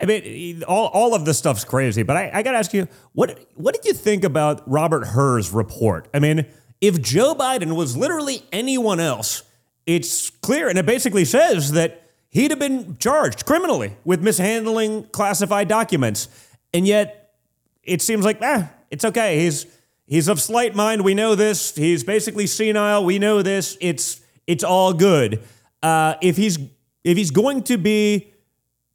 [0.00, 2.88] I mean, all, all of this stuff's crazy, but I, I got to ask you,
[3.12, 6.08] what what did you think about Robert Hur's report?
[6.14, 6.46] I mean,
[6.82, 9.44] if Joe Biden was literally anyone else,
[9.86, 15.68] it's clear, and it basically says that he'd have been charged criminally with mishandling classified
[15.68, 16.28] documents,
[16.74, 17.36] and yet
[17.84, 19.38] it seems like, ah, it's okay.
[19.38, 19.66] He's
[20.06, 21.04] he's of slight mind.
[21.04, 21.74] We know this.
[21.74, 23.04] He's basically senile.
[23.04, 23.78] We know this.
[23.80, 25.40] It's it's all good.
[25.82, 26.58] Uh, if he's
[27.04, 28.32] if he's going to be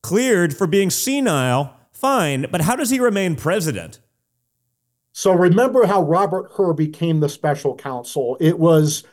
[0.01, 3.99] cleared for being senile, fine, but how does he remain president?
[5.17, 8.37] So remember how Robert Hur became the special counsel.
[8.39, 9.03] It was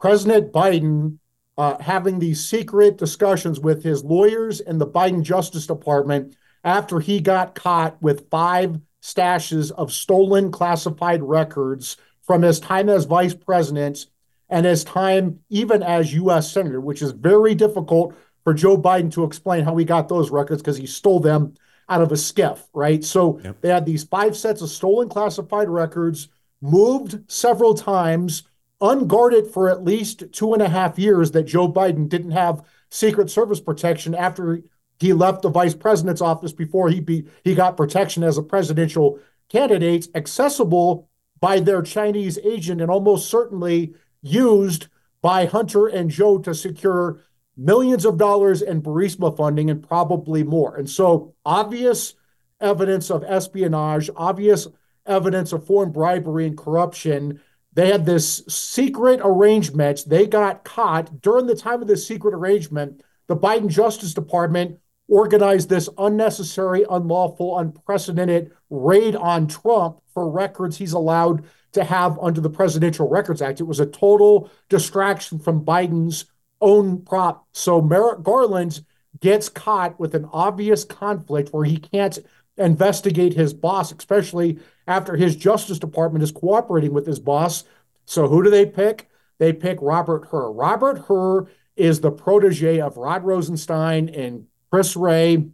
[0.00, 1.18] President Biden
[1.56, 7.20] uh, having these secret discussions with his lawyers and the Biden Justice Department after he
[7.20, 14.06] got caught with five stashes of stolen classified records from his time as vice president
[14.48, 16.50] and his time even as U.S.
[16.50, 20.60] Senator, which is very difficult for Joe Biden to explain how he got those records
[20.60, 21.54] because he stole them
[21.92, 23.04] out of a SCIF, right?
[23.04, 23.60] So yep.
[23.60, 26.28] they had these five sets of stolen classified records,
[26.62, 28.44] moved several times,
[28.80, 33.28] unguarded for at least two and a half years that Joe Biden didn't have Secret
[33.28, 34.62] Service protection after
[34.98, 39.18] he left the vice president's office before he be, he got protection as a presidential
[39.50, 44.86] candidate, accessible by their Chinese agent and almost certainly used
[45.20, 47.20] by Hunter and Joe to secure
[47.56, 50.76] millions of dollars in Burisma funding and probably more.
[50.76, 52.14] And so, obvious
[52.60, 54.68] evidence of espionage, obvious
[55.06, 57.40] evidence of foreign bribery and corruption.
[57.74, 60.04] They had this secret arrangement.
[60.06, 63.02] They got caught during the time of this secret arrangement.
[63.26, 70.92] The Biden Justice Department organized this unnecessary, unlawful, unprecedented raid on Trump for records he's
[70.92, 73.60] allowed to have under the Presidential Records Act.
[73.60, 76.26] It was a total distraction from Biden's
[76.62, 77.46] own prop.
[77.52, 78.82] So Merrick Garland
[79.20, 82.18] gets caught with an obvious conflict where he can't
[82.56, 87.64] investigate his boss, especially after his Justice Department is cooperating with his boss.
[88.06, 89.10] So who do they pick?
[89.38, 90.50] They pick Robert Hur.
[90.52, 95.44] Robert Hur is the protege of Rod Rosenstein and Chris Wray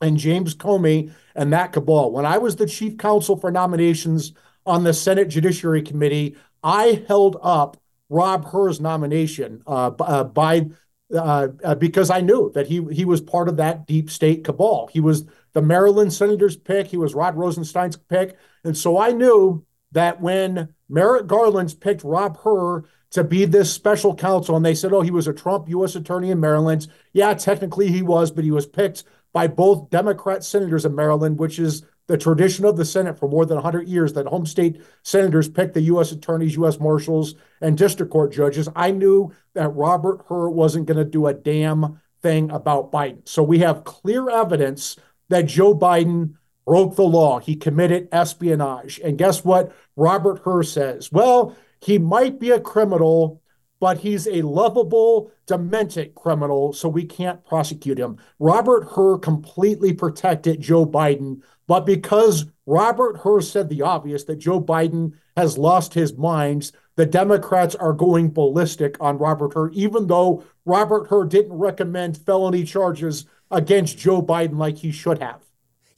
[0.00, 2.12] and James Comey and that cabal.
[2.12, 4.32] When I was the chief counsel for nominations
[4.66, 7.76] on the Senate Judiciary Committee, I held up
[8.08, 10.66] Rob Hur's nomination uh, uh, by
[11.14, 14.88] uh, uh, because I knew that he he was part of that deep state cabal.
[14.92, 16.88] He was the Maryland Senator's pick.
[16.88, 22.38] He was Rod Rosenstein's pick, and so I knew that when Merrick Garland's picked Rob
[22.38, 25.94] Hur to be this special counsel, and they said, "Oh, he was a Trump U.S.
[25.94, 30.84] attorney in Maryland." Yeah, technically he was, but he was picked by both Democrat senators
[30.84, 34.26] in Maryland, which is the tradition of the Senate for more than 100 years that
[34.26, 36.12] home state senators pick the U.S.
[36.12, 36.78] attorneys, U.S.
[36.78, 38.68] marshals, and district court judges.
[38.76, 43.26] I knew that Robert Hur wasn't going to do a damn thing about Biden.
[43.26, 44.96] So we have clear evidence
[45.28, 46.34] that Joe Biden
[46.66, 47.38] broke the law.
[47.38, 49.00] He committed espionage.
[49.02, 49.74] And guess what?
[49.96, 53.42] Robert Hur says, well, he might be a criminal,
[53.80, 58.18] but he's a lovable, demented criminal, so we can't prosecute him.
[58.38, 64.60] Robert Hur completely protected Joe Biden but because Robert Hur said the obvious that Joe
[64.60, 70.44] Biden has lost his minds, the Democrats are going ballistic on Robert Hur, even though
[70.64, 75.42] Robert Hur didn't recommend felony charges against Joe Biden like he should have.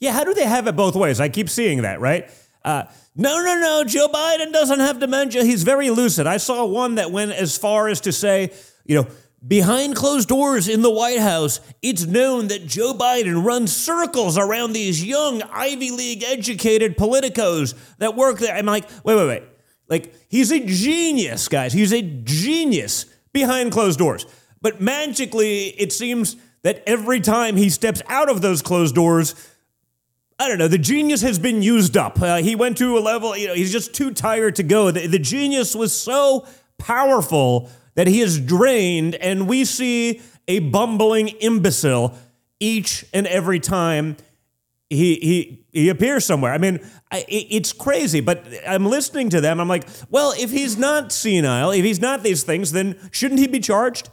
[0.00, 1.20] Yeah, how do they have it both ways?
[1.20, 2.30] I keep seeing that, right?
[2.64, 5.44] Uh, no, no, no, Joe Biden doesn't have dementia.
[5.44, 6.26] He's very lucid.
[6.26, 8.52] I saw one that went as far as to say,
[8.84, 9.08] you know,
[9.46, 14.72] Behind closed doors in the White House, it's known that Joe Biden runs circles around
[14.72, 18.54] these young Ivy League educated politicos that work there.
[18.56, 19.42] I'm like, wait, wait, wait.
[19.88, 21.72] Like, he's a genius, guys.
[21.72, 24.26] He's a genius behind closed doors.
[24.60, 29.34] But magically, it seems that every time he steps out of those closed doors,
[30.38, 32.20] I don't know, the genius has been used up.
[32.20, 34.90] Uh, he went to a level, you know, he's just too tired to go.
[34.90, 36.46] The, the genius was so
[36.78, 42.14] powerful that he is drained, and we see a bumbling imbecile
[42.60, 44.16] each and every time
[44.88, 46.52] he he he appears somewhere.
[46.52, 46.78] I mean,
[47.10, 49.60] I, it's crazy, but I'm listening to them.
[49.60, 53.48] I'm like, well, if he's not senile, if he's not these things, then shouldn't he
[53.48, 54.10] be charged?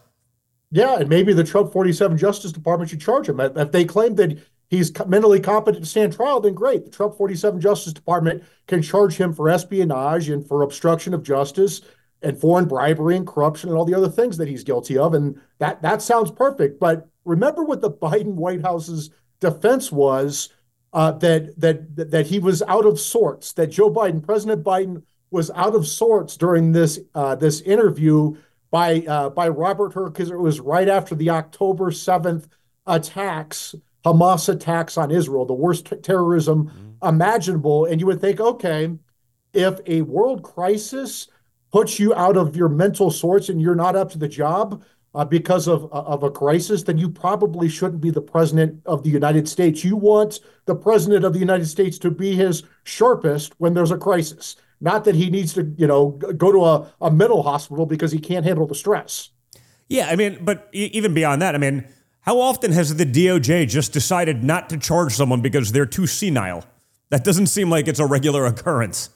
[0.72, 3.40] Yeah, and maybe the Trump 47 Justice Department should charge him.
[3.40, 6.86] If they claim that he's mentally competent to stand trial, then great.
[6.86, 11.82] The Trump 47 Justice Department can charge him for espionage and for obstruction of justice
[12.24, 15.14] and foreign bribery and corruption and all the other things that he's guilty of.
[15.14, 16.80] And that that sounds perfect.
[16.80, 20.50] But remember what the Biden White House's defense was
[20.94, 23.54] uh, that that that he was out of sorts.
[23.54, 28.36] That Joe Biden, President Biden, was out of sorts during this uh, this interview
[28.72, 32.48] by uh, by Robert Hur because it was right after the October seventh
[32.88, 37.08] attacks, Hamas attacks on Israel, the worst t- terrorism mm-hmm.
[37.08, 37.86] imaginable.
[37.86, 38.92] And you would think, okay,
[39.54, 41.28] if a world crisis
[41.74, 44.84] puts you out of your mental sorts and you're not up to the job,
[45.16, 49.10] uh, because of of a crisis, then you probably shouldn't be the president of the
[49.10, 49.84] United States.
[49.84, 53.98] You want the president of the United States to be his sharpest when there's a
[53.98, 58.12] crisis, not that he needs to, you know, go to a, a mental hospital because
[58.12, 59.30] he can't handle the stress.
[59.88, 61.88] Yeah, I mean, but even beyond that, I mean,
[62.22, 66.64] how often has the DOJ just decided not to charge someone because they're too senile?
[67.10, 69.10] That doesn't seem like it's a regular occurrence.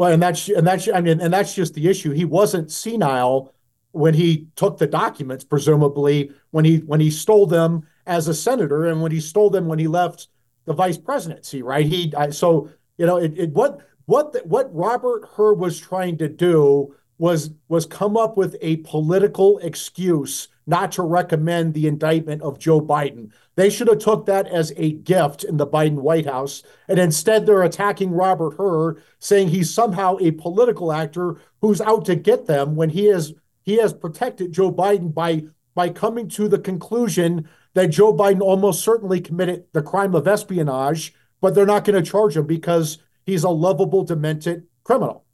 [0.00, 2.12] Well, and that's and that's I mean, and that's just the issue.
[2.12, 3.52] He wasn't senile
[3.92, 8.86] when he took the documents, presumably when he when he stole them as a senator,
[8.86, 10.28] and when he stole them when he left
[10.64, 11.84] the vice presidency, right?
[11.84, 16.16] He I, so you know it, it what what the, what Robert Hur was trying
[16.16, 22.40] to do was was come up with a political excuse not to recommend the indictment
[22.40, 23.32] of Joe Biden.
[23.60, 27.44] They should have took that as a gift in the Biden White House, and instead
[27.44, 32.74] they're attacking Robert Hur, saying he's somehow a political actor who's out to get them
[32.74, 35.44] when he is he has protected Joe Biden by
[35.74, 41.12] by coming to the conclusion that Joe Biden almost certainly committed the crime of espionage,
[41.42, 42.96] but they're not going to charge him because
[43.26, 45.26] he's a lovable, demented criminal.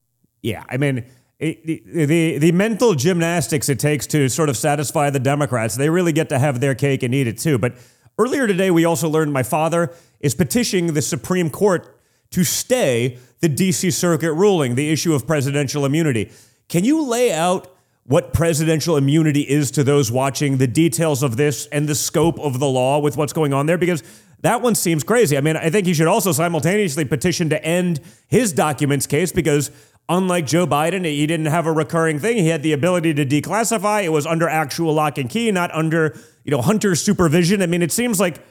[0.43, 1.05] Yeah, I mean.
[1.39, 5.91] It, the, the the mental gymnastics it takes to sort of satisfy the Democrats, they
[5.91, 7.59] really get to have their cake and eat it too.
[7.59, 7.77] But
[8.19, 11.99] earlier today, we also learned my father is petitioning the Supreme Court
[12.31, 13.91] to stay the D.C.
[13.91, 16.31] Circuit ruling, the issue of presidential immunity.
[16.69, 17.73] Can you lay out
[18.05, 22.61] what presidential immunity is to those watching, the details of this, and the scope of
[22.61, 24.03] the law with what's going on there, because
[24.41, 25.37] that one seems crazy.
[25.37, 29.71] I mean, I think he should also simultaneously petition to end his documents case because
[30.09, 32.37] unlike Joe Biden, he didn't have a recurring thing.
[32.37, 34.05] He had the ability to declassify.
[34.05, 37.63] It was under actual lock and key, not under, you know, Hunter's supervision.
[37.63, 38.43] I mean, it seems like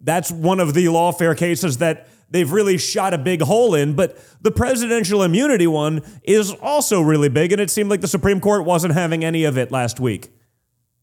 [0.00, 3.94] that's one of the lawfare cases that they've really shot a big hole in.
[3.94, 8.40] But the presidential immunity one is also really big, and it seemed like the Supreme
[8.40, 10.30] Court wasn't having any of it last week.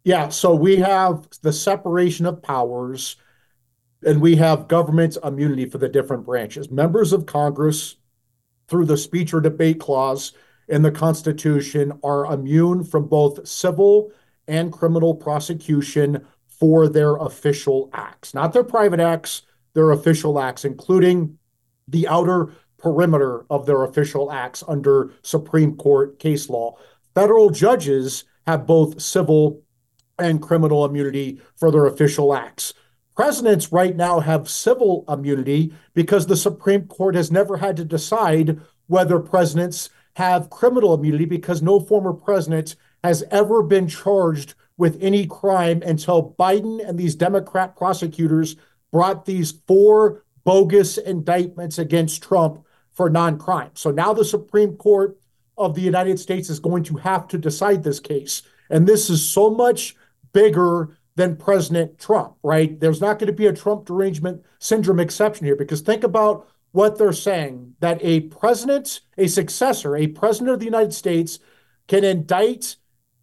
[0.04, 3.18] Yeah, so we have the separation of powers
[4.06, 6.70] and we have government immunity for the different branches.
[6.70, 7.96] Members of Congress,
[8.68, 10.34] through the speech or debate clause
[10.68, 14.12] in the Constitution, are immune from both civil
[14.48, 19.44] and criminal prosecution for their official acts, not their private acts,
[19.74, 21.38] their official acts, including
[21.88, 26.76] the outer perimeter of their official acts under Supreme Court case law.
[27.16, 29.62] Federal judges have both civil
[30.20, 32.74] and criminal immunity for their official acts.
[33.18, 38.62] Presidents right now have civil immunity because the Supreme Court has never had to decide
[38.86, 45.26] whether presidents have criminal immunity because no former president has ever been charged with any
[45.26, 48.56] crime until Biden and these Democrat prosecutors
[48.92, 53.72] brought these four bogus indictments against Trump for non crime.
[53.74, 55.18] So now the Supreme Court
[55.58, 58.44] of the United States is going to have to decide this case.
[58.70, 59.96] And this is so much
[60.34, 62.80] bigger than President Trump, right?
[62.80, 67.00] There's not going to be a Trump derangement syndrome exception here because think about what
[67.00, 71.40] they're saying that a president, a successor, a president of the United States
[71.88, 72.76] can indict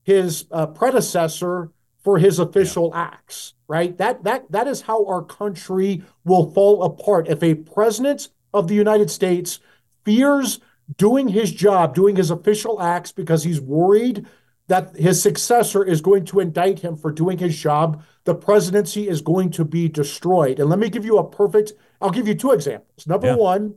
[0.03, 1.71] his uh, predecessor
[2.03, 3.11] for his official yeah.
[3.13, 3.97] acts, right?
[3.97, 8.75] That that that is how our country will fall apart if a president of the
[8.75, 9.61] United States
[10.05, 10.59] fears
[10.97, 14.27] doing his job, doing his official acts because he's worried
[14.69, 19.21] that his successor is going to indict him for doing his job, the presidency is
[19.21, 20.59] going to be destroyed.
[20.59, 23.07] And let me give you a perfect I'll give you two examples.
[23.07, 23.37] Number yeah.
[23.37, 23.77] 1,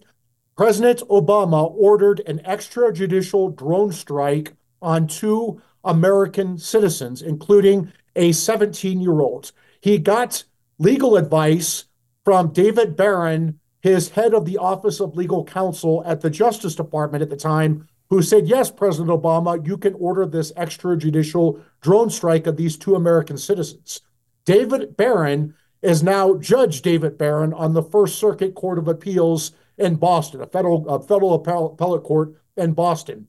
[0.57, 9.21] President Obama ordered an extrajudicial drone strike on two American citizens, including a 17 year
[9.21, 9.53] old.
[9.79, 10.43] He got
[10.77, 11.85] legal advice
[12.25, 17.21] from David Barron, his head of the Office of Legal Counsel at the Justice Department
[17.21, 22.47] at the time, who said, Yes, President Obama, you can order this extrajudicial drone strike
[22.47, 24.01] of these two American citizens.
[24.45, 29.95] David Barron is now Judge David Barron on the First Circuit Court of Appeals in
[29.95, 33.27] Boston, a federal a federal appellate court in Boston.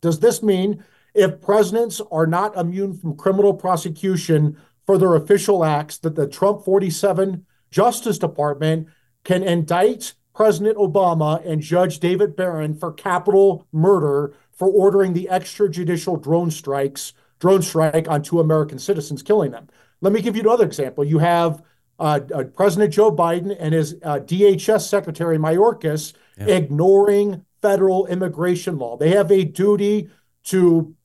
[0.00, 4.56] Does this mean if presidents are not immune from criminal prosecution
[4.86, 8.88] for their official acts, that the Trump 47 Justice Department
[9.24, 16.18] can indict President Obama and Judge David Barron for capital murder for ordering the extrajudicial
[16.18, 19.68] drone strikes, drone strike on two American citizens, killing them.
[20.00, 21.04] Let me give you another example.
[21.04, 21.62] You have
[21.98, 26.46] uh, uh, President Joe Biden and his uh, DHS Secretary Mayorkas yeah.
[26.46, 28.96] ignoring federal immigration law.
[28.96, 30.08] They have a duty
[30.44, 30.96] to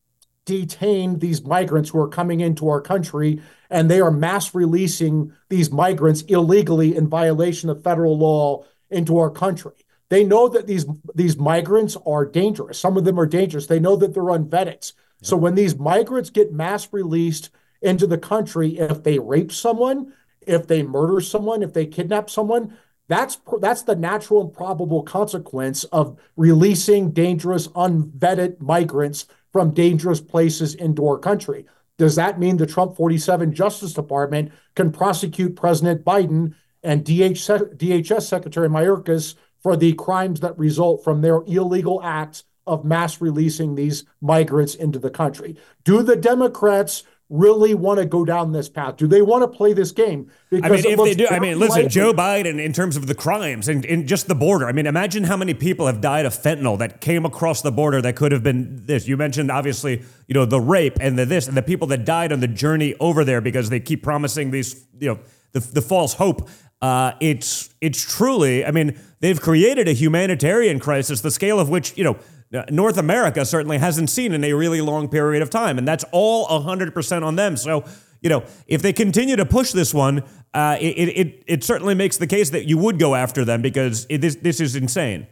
[0.45, 5.71] detain these migrants who are coming into our country, and they are mass releasing these
[5.71, 8.63] migrants illegally in violation of federal law
[8.95, 9.73] into our country.
[10.09, 12.79] They know that these these migrants are dangerous.
[12.79, 13.67] Some of them are dangerous.
[13.67, 14.93] They know that they're unvetted.
[14.93, 15.27] Yeah.
[15.27, 17.49] So when these migrants get mass released
[17.81, 22.77] into the country, if they rape someone, if they murder someone, if they kidnap someone,
[23.07, 30.75] that's that's the natural and probable consequence of releasing dangerous, unvetted migrants from dangerous places
[30.75, 31.65] into our country.
[31.97, 36.55] Does that mean the Trump 47 Justice Department can prosecute President Biden
[36.85, 43.19] and DHS Secretary Mayorkas for the crimes that result from their illegal acts of mass
[43.19, 45.57] releasing these migrants into the country?
[45.83, 48.97] Do the Democrats really want to go down this path?
[48.97, 50.31] Do they want to play this game?
[50.49, 51.89] Because I mean, if they do, I mean, listen, likely.
[51.89, 55.23] Joe Biden, in terms of the crimes and, and just the border, I mean, imagine
[55.23, 58.43] how many people have died of fentanyl that came across the border that could have
[58.43, 59.07] been this.
[59.07, 62.31] You mentioned, obviously, you know, the rape and the this and the people that died
[62.31, 65.19] on the journey over there because they keep promising these, you know,
[65.53, 66.47] the, the false hope.
[66.81, 71.97] Uh, it's it's truly, I mean, they've created a humanitarian crisis, the scale of which,
[71.97, 72.17] you know,
[72.69, 75.77] North America certainly hasn't seen in a really long period of time.
[75.77, 77.57] And that's all 100% on them.
[77.57, 77.83] So,
[78.21, 80.23] you know, if they continue to push this one,
[80.53, 84.05] uh, it, it, it certainly makes the case that you would go after them because
[84.09, 85.27] it, this, this is insane.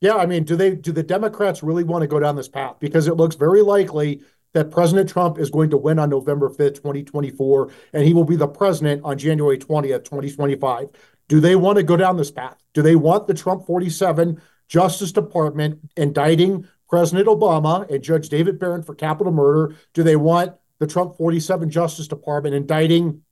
[0.00, 2.76] Yeah, I mean, do they do the Democrats really want to go down this path?
[2.78, 4.22] Because it looks very likely
[4.54, 8.36] that President Trump is going to win on November 5th, 2024, and he will be
[8.36, 10.88] the president on January 20th, 2025.
[11.28, 12.56] Do they want to go down this path?
[12.72, 18.82] Do they want the Trump 47 Justice Department indicting President Obama and Judge David Barron
[18.82, 19.74] for capital murder?
[19.92, 23.22] Do they want the Trump 47 Justice Department indicting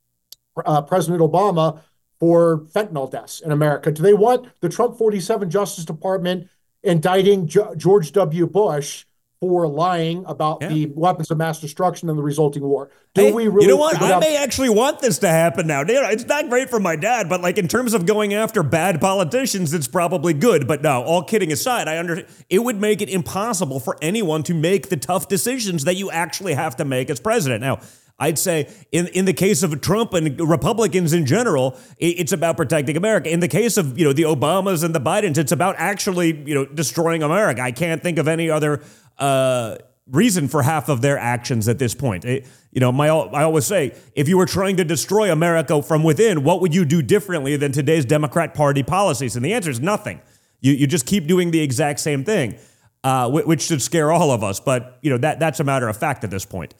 [0.65, 1.81] uh, President Obama
[2.19, 3.91] for fentanyl deaths in America?
[3.91, 6.49] Do they want the Trump 47 Justice Department
[6.83, 8.45] indicting George W.
[8.45, 9.05] Bush
[9.49, 10.69] for lying about yeah.
[10.69, 12.89] the weapons of mass destruction and the resulting war.
[13.13, 13.65] Do hey, we really?
[13.65, 14.01] You know what?
[14.01, 15.83] I may actually want this to happen now.
[15.87, 19.73] It's not great for my dad, but like in terms of going after bad politicians,
[19.73, 20.67] it's probably good.
[20.67, 24.53] But no, all kidding aside, I under it would make it impossible for anyone to
[24.53, 27.61] make the tough decisions that you actually have to make as president.
[27.61, 27.79] Now,
[28.19, 32.95] I'd say in, in the case of Trump and Republicans in general, it's about protecting
[32.95, 33.29] America.
[33.29, 36.53] In the case of you know the Obamas and the Bidens, it's about actually you
[36.53, 37.61] know destroying America.
[37.61, 38.81] I can't think of any other
[39.17, 42.25] uh, reason for half of their actions at this point.
[42.25, 46.03] It, you know, my I always say, if you were trying to destroy America from
[46.03, 49.35] within, what would you do differently than today's Democrat Party policies?
[49.35, 50.21] And the answer is nothing.
[50.61, 52.57] You you just keep doing the exact same thing,
[53.03, 54.59] uh, which should scare all of us.
[54.59, 56.73] But you know that that's a matter of fact at this point.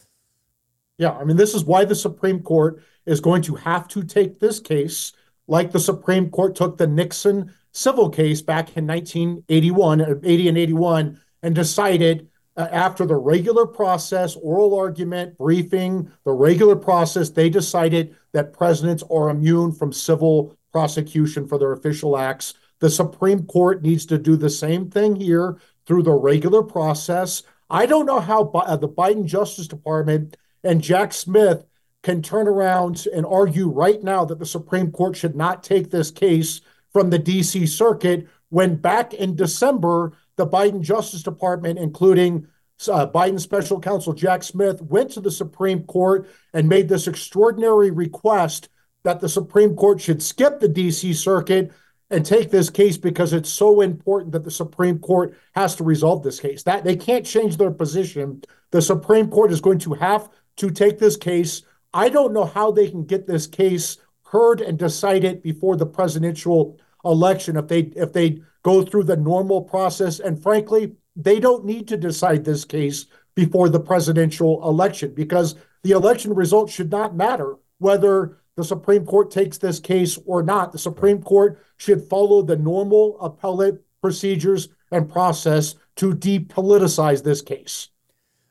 [0.98, 4.40] Yeah, I mean, this is why the Supreme Court is going to have to take
[4.40, 5.12] this case,
[5.48, 11.20] like the Supreme Court took the Nixon civil case back in 1981, 80 and 81,
[11.44, 18.16] and decided uh, after the regular process, oral argument, briefing, the regular process, they decided
[18.32, 22.54] that presidents are immune from civil prosecution for their official acts.
[22.80, 27.44] The Supreme Court needs to do the same thing here through the regular process.
[27.70, 31.66] I don't know how uh, the Biden Justice Department and Jack Smith
[32.04, 36.12] can turn around and argue right now that the Supreme Court should not take this
[36.12, 42.48] case from the DC Circuit when back in December, the Biden Justice Department, including
[42.88, 47.92] uh, Biden special counsel Jack Smith, went to the Supreme Court and made this extraordinary
[47.92, 48.70] request
[49.04, 51.72] that the Supreme Court should skip the DC Circuit
[52.10, 56.24] and take this case because it's so important that the Supreme Court has to resolve
[56.24, 56.64] this case.
[56.64, 58.44] That they can't change their position.
[58.72, 61.64] The Supreme Court is going to have to take this case.
[61.94, 66.80] I don't know how they can get this case heard and decided before the presidential
[67.06, 70.20] election if they if they go through the normal process.
[70.20, 73.06] And frankly, they don't need to decide this case
[73.36, 79.32] before the presidential election because the election results should not matter whether the Supreme Court
[79.32, 80.72] takes this case or not.
[80.72, 87.90] The Supreme Court should follow the normal appellate procedures and process to depoliticize this case.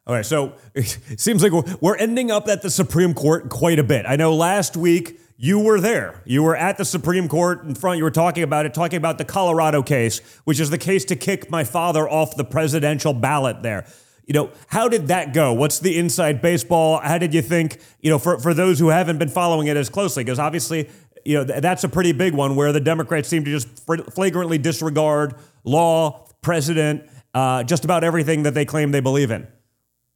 [0.06, 3.84] All right, so it seems like we're ending up at the Supreme Court quite a
[3.84, 4.04] bit.
[4.06, 6.22] I know last week you were there.
[6.24, 7.98] You were at the Supreme Court in front.
[7.98, 11.16] You were talking about it, talking about the Colorado case, which is the case to
[11.16, 13.84] kick my father off the presidential ballot there.
[14.24, 15.52] You know, how did that go?
[15.52, 17.00] What's the inside baseball?
[17.00, 19.88] How did you think, you know, for, for those who haven't been following it as
[19.88, 20.22] closely?
[20.22, 20.88] Because obviously,
[21.24, 23.68] you know, th- that's a pretty big one where the Democrats seem to just
[24.14, 25.34] flagrantly disregard
[25.64, 29.48] law, president, uh, just about everything that they claim they believe in.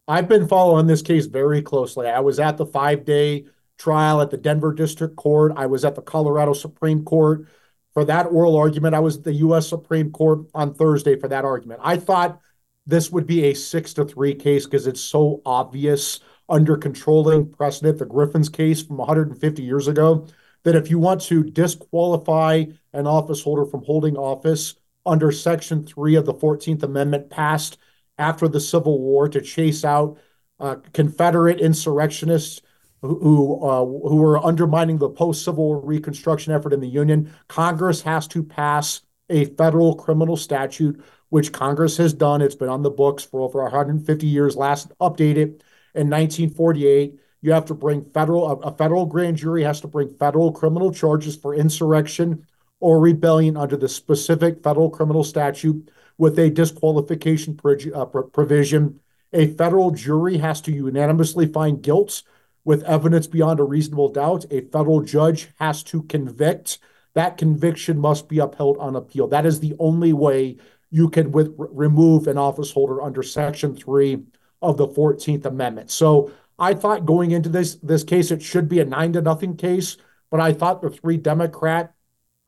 [0.07, 2.07] I've been following this case very closely.
[2.07, 3.47] I was at the five day
[3.79, 5.53] trial at the Denver District Court.
[5.57, 7.47] I was at the Colorado Supreme Court
[7.95, 8.95] for that oral argument.
[8.95, 9.69] I was at the U.S.
[9.69, 11.81] Supreme Court on Thursday for that argument.
[11.83, 12.41] I thought
[12.87, 17.99] this would be a six to three case because it's so obvious under controlling precedent,
[17.99, 20.27] the Griffin's case from 150 years ago,
[20.63, 24.75] that if you want to disqualify an office holder from holding office
[25.05, 27.79] under Section 3 of the 14th Amendment passed
[28.19, 30.19] after the Civil War to chase out
[30.59, 32.63] uh, Confederate insurrectionists
[33.03, 37.33] who uh, who were undermining the post Civil War Reconstruction effort in the Union.
[37.49, 42.43] Congress has to pass a federal criminal statute, which Congress has done.
[42.43, 44.57] It's been on the books for over 150 years.
[44.57, 45.61] Last updated
[45.95, 47.19] in 1948.
[47.43, 50.93] You have to bring federal a, a federal grand jury has to bring federal criminal
[50.93, 52.47] charges for insurrection
[52.81, 57.59] or rebellion under the specific federal criminal statute with a disqualification
[57.95, 59.01] uh, provision.
[59.33, 62.23] A federal jury has to unanimously find guilt
[62.67, 64.45] with evidence beyond a reasonable doubt.
[64.51, 66.81] A federal judge has to convict.
[67.15, 69.29] That conviction must be upheld on appeal.
[69.29, 70.57] That is the only way
[70.91, 74.25] you can with, remove an office holder under Section 3
[74.61, 75.93] of the 14th Amendment.
[75.93, 79.57] So I thought going into this this case, it should be a nine to nothing
[79.57, 79.97] case,
[80.31, 81.95] but I thought the three Democrat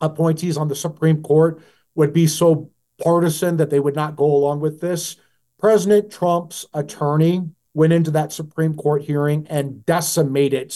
[0.00, 1.62] appointees on the Supreme Court
[1.94, 5.16] would be so partisan that they would not go along with this.
[5.60, 10.74] President Trump's attorney went into that Supreme Court hearing and decimated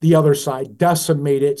[0.00, 1.60] the other side, decimated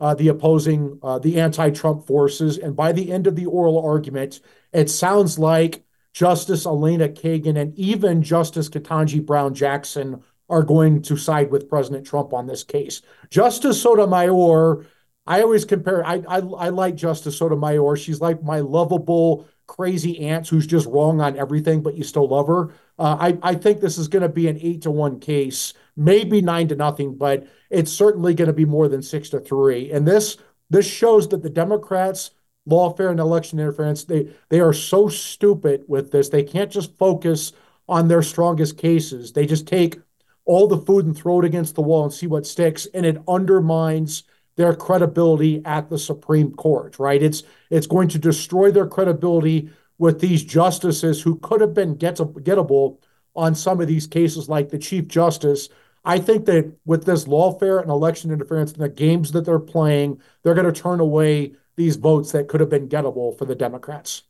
[0.00, 2.58] uh, the opposing, uh, the anti Trump forces.
[2.58, 4.40] And by the end of the oral argument,
[4.72, 11.16] it sounds like Justice Elena Kagan and even Justice Ketanji Brown Jackson are going to
[11.16, 13.02] side with President Trump on this case.
[13.30, 14.84] Justice Sotomayor,
[15.26, 17.96] I always compare, I, I, I like Justice Sotomayor.
[17.96, 22.46] She's like my lovable crazy aunt who's just wrong on everything, but you still love
[22.46, 22.70] her.
[22.98, 26.40] Uh, I, I think this is going to be an eight to one case, maybe
[26.40, 29.90] nine to nothing, but it's certainly going to be more than six to three.
[29.90, 30.36] And this
[30.70, 32.30] this shows that the Democrats,
[32.68, 36.28] lawfare and election interference, they they are so stupid with this.
[36.28, 37.52] They can't just focus
[37.88, 39.32] on their strongest cases.
[39.32, 39.98] They just take
[40.44, 43.22] all the food and throw it against the wall and see what sticks, and it
[43.26, 44.24] undermines
[44.56, 47.22] their credibility at the Supreme Court, right?
[47.22, 52.16] It's it's going to destroy their credibility with these justices who could have been get
[52.16, 52.98] gettable
[53.36, 55.68] on some of these cases, like the Chief Justice.
[56.04, 60.20] I think that with this lawfare and election interference and the games that they're playing,
[60.42, 64.22] they're going to turn away these votes that could have been gettable for the Democrats.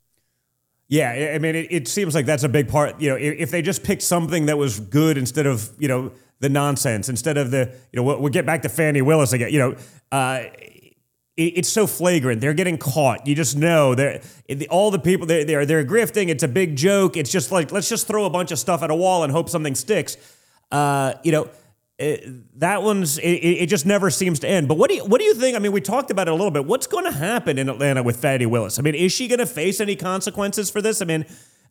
[0.89, 3.01] Yeah, I mean, it, it seems like that's a big part.
[3.01, 6.12] You know, if, if they just picked something that was good instead of you know
[6.41, 9.51] the nonsense instead of the, you know, we'll, we'll get back to Fani Willis again.
[9.51, 9.76] You know,
[10.12, 10.45] uh,
[11.37, 12.41] it, it's so flagrant.
[12.41, 13.26] They're getting caught.
[13.26, 14.20] You just know they're
[14.70, 16.28] all the people they're, they're they're grifting.
[16.28, 17.16] It's a big joke.
[17.16, 19.49] It's just like let's just throw a bunch of stuff at a wall and hope
[19.49, 20.16] something sticks.
[20.70, 21.49] Uh, you know.
[21.97, 24.66] It, that one's it, it, just never seems to end.
[24.66, 25.55] But what do you what do you think?
[25.55, 26.66] I mean, we talked about it a little bit.
[26.66, 28.80] What's going to happen in Atlanta with Fani Willis?
[28.80, 31.01] I mean, is she going to face any consequences for this?
[31.01, 31.24] I mean,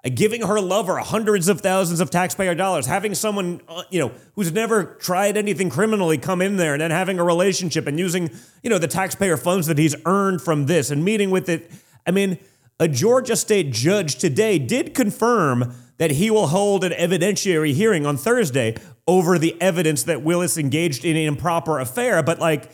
[0.10, 4.52] giving her lover hundreds of thousands of taxpayer dollars, having someone, uh, you know, who's
[4.52, 8.30] never tried anything criminally come in there and then having a relationship and using,
[8.62, 11.72] you know, the taxpayer funds that he's earned from this and meeting with it.
[12.06, 12.38] I mean,
[12.80, 18.18] a Georgia state judge today did confirm that he will hold an evidentiary hearing on
[18.18, 18.76] Thursday
[19.08, 22.22] over the evidence that Willis engaged in an improper affair.
[22.24, 22.70] But like,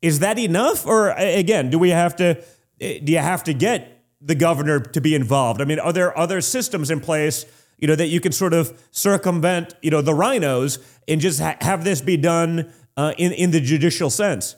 [0.00, 0.86] is that enough?
[0.86, 2.42] Or again, do we have to,
[2.80, 3.91] eh, do you have to get
[4.24, 5.60] the governor to be involved?
[5.60, 7.44] I mean, are there other systems in place,
[7.78, 11.56] you know, that you can sort of circumvent, you know, the RINOs and just ha-
[11.60, 14.56] have this be done uh, in in the judicial sense?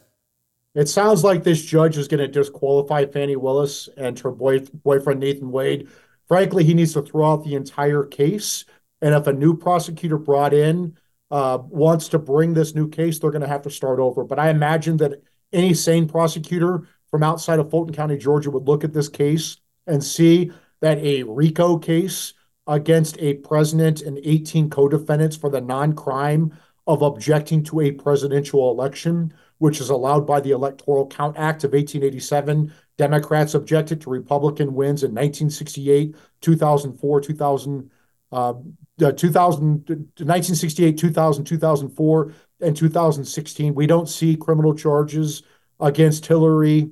[0.75, 5.21] It sounds like this judge is going to disqualify Fani Willis and her boy, boyfriend
[5.21, 5.89] Nathan Wade.
[6.27, 8.65] Frankly, he needs to throw out the entire case.
[9.01, 10.97] And if a new prosecutor brought in
[11.31, 14.25] uh, wants to bring this new case, they're going to have to start over.
[14.25, 18.83] But I imagine that any sane prosecutor from outside of Fulton County, Georgia, would look
[18.83, 20.51] at this case and see
[20.81, 22.35] that a RICO case
[22.67, 26.53] against a president and 18 co-defendants for the non-crime
[26.89, 31.71] of objecting to a presidential election, which is allowed by the Electoral Count Act of
[31.71, 32.73] 1887.
[32.99, 37.91] Democrats objected to Republican wins in 1968, 2004, 2000,
[38.33, 38.55] uh,
[38.99, 43.73] 2000, 1968, 2000, 2004, and 2016.
[43.73, 45.45] We don't see criminal charges
[45.79, 46.91] against Hillary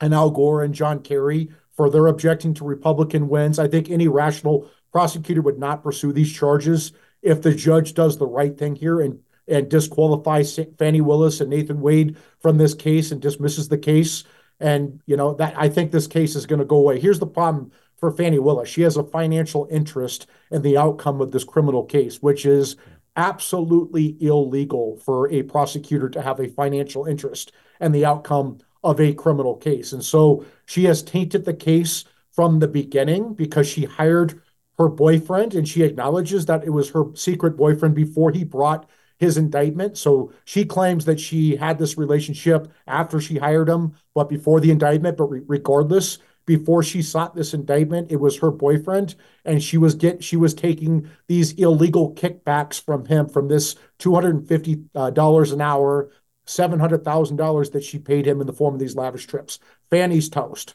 [0.00, 3.58] and Al Gore and John Kerry for their objecting to Republican wins.
[3.58, 6.92] I think any rational prosecutor would not pursue these charges
[7.22, 11.80] if the judge does the right thing here and and disqualifies Fani Willis and Nathan
[11.80, 14.24] Wade from this case and dismisses the case.
[14.58, 16.98] And you know that I think this case is going to go away.
[16.98, 18.68] Here's the problem for Fani Willis.
[18.68, 22.76] She has a financial interest in the outcome of this criminal case, which is
[23.16, 29.12] absolutely illegal for a prosecutor to have a financial interest in the outcome of a
[29.14, 29.92] criminal case.
[29.92, 34.40] And so she has tainted the case from the beginning because she hired
[34.78, 39.36] her boyfriend and she acknowledges that it was her secret boyfriend before he brought his
[39.38, 39.96] indictment.
[39.96, 44.70] So she claims that she had this relationship after she hired him, but before the
[44.70, 45.16] indictment.
[45.16, 49.94] But re- regardless, before she sought this indictment, it was her boyfriend, and she was
[49.94, 54.84] get she was taking these illegal kickbacks from him from this two hundred and fifty
[54.94, 56.10] uh, dollars an hour,
[56.46, 59.58] seven hundred thousand dollars that she paid him in the form of these lavish trips.
[59.90, 60.74] Fani's toast.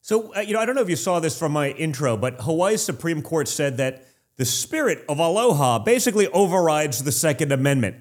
[0.00, 2.40] So, uh, you know, I don't know if you saw this from my intro, but
[2.40, 7.96] Hawaii's Supreme Court said that the spirit of aloha basically overrides the Second Amendment.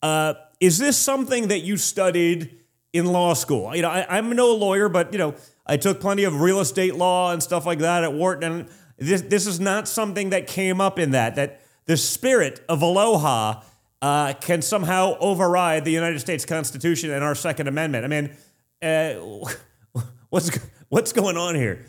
[0.00, 2.56] Uh, is this something that you studied
[2.92, 3.74] in law school?
[3.74, 5.34] You know, I, am no lawyer, but, you know,
[5.66, 8.52] I took plenty of real estate law and stuff like that at Wharton.
[8.52, 8.68] And
[8.98, 13.62] this, this is not something that came up in that, that the spirit of aloha
[14.02, 18.04] uh, can somehow override the United States Constitution and our Second Amendment.
[18.04, 18.36] I mean,
[18.82, 20.50] uh, what's
[20.90, 21.86] What's going on here?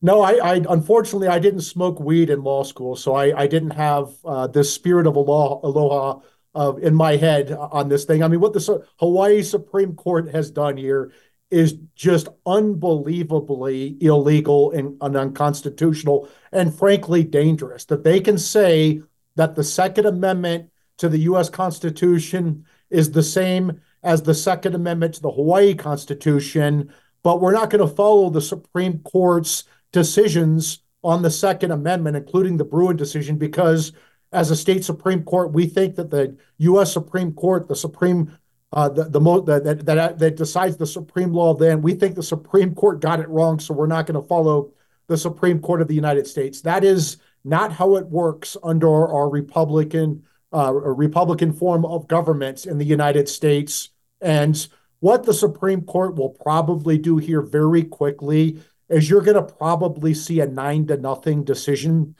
[0.00, 3.72] No, I, I unfortunately I didn't smoke weed in law school, so I, I didn't
[3.72, 6.20] have uh, the spirit of aloha, aloha
[6.54, 8.22] uh, in my head on this thing.
[8.22, 11.12] I mean, what the Hawaii Supreme Court has done here
[11.50, 17.84] is just unbelievably illegal and, and unconstitutional, and frankly dangerous.
[17.84, 19.02] That they can say
[19.36, 20.70] that the Second Amendment
[21.00, 21.50] to the U.S.
[21.50, 26.90] Constitution is the same as the Second Amendment to the Hawaii Constitution
[27.22, 32.56] but we're not going to follow the Supreme Court's decisions on the Second Amendment, including
[32.56, 33.92] the Bruen decision, because
[34.32, 36.92] as a state Supreme Court, we think that the U.S.
[36.92, 38.36] Supreme Court, the Supreme,
[38.72, 42.14] uh, the the mo- that, that that that decides the supreme law, then we think
[42.14, 44.70] the Supreme Court got it wrong, so we're not going to follow
[45.08, 46.60] the Supreme Court of the United States.
[46.60, 50.22] That is not how it works under our Republican
[50.52, 53.90] uh, Republican form of government in the United States,
[54.20, 54.68] and
[55.00, 60.12] what the Supreme Court will probably do here very quickly is you're going to probably
[60.14, 62.14] see a nine to nothing decision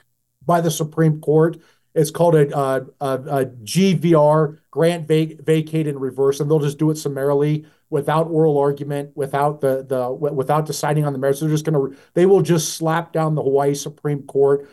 [0.45, 1.57] by the Supreme Court.
[1.93, 6.89] It's called a, a, a GVR, grant vac- vacate and reverse, and they'll just do
[6.89, 11.41] it summarily without oral argument, without the the without deciding on the merits.
[11.41, 14.69] They're just going to they will just slap down the Hawaii Supreme Court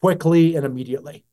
[0.00, 1.24] quickly and immediately.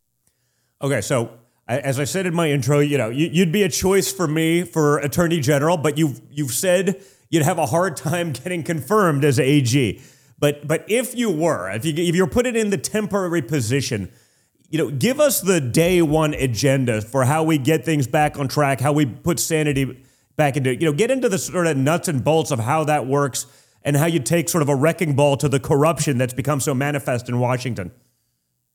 [0.82, 1.30] Okay, so
[1.70, 4.98] as I said in my intro, you know, you'd be a choice for me for
[4.98, 10.02] attorney general, but you've you've said you'd have a hard time getting confirmed as AG.
[10.40, 14.12] But but if you were, if you if you're put it in the temporary position,
[14.70, 18.48] you know, give us the day one agenda for how we get things back on
[18.48, 20.04] track, how we put sanity
[20.36, 23.06] back into, you know, get into the sort of nuts and bolts of how that
[23.06, 23.46] works
[23.84, 26.74] and how you take sort of a wrecking ball to the corruption that's become so
[26.74, 27.92] manifest in Washington.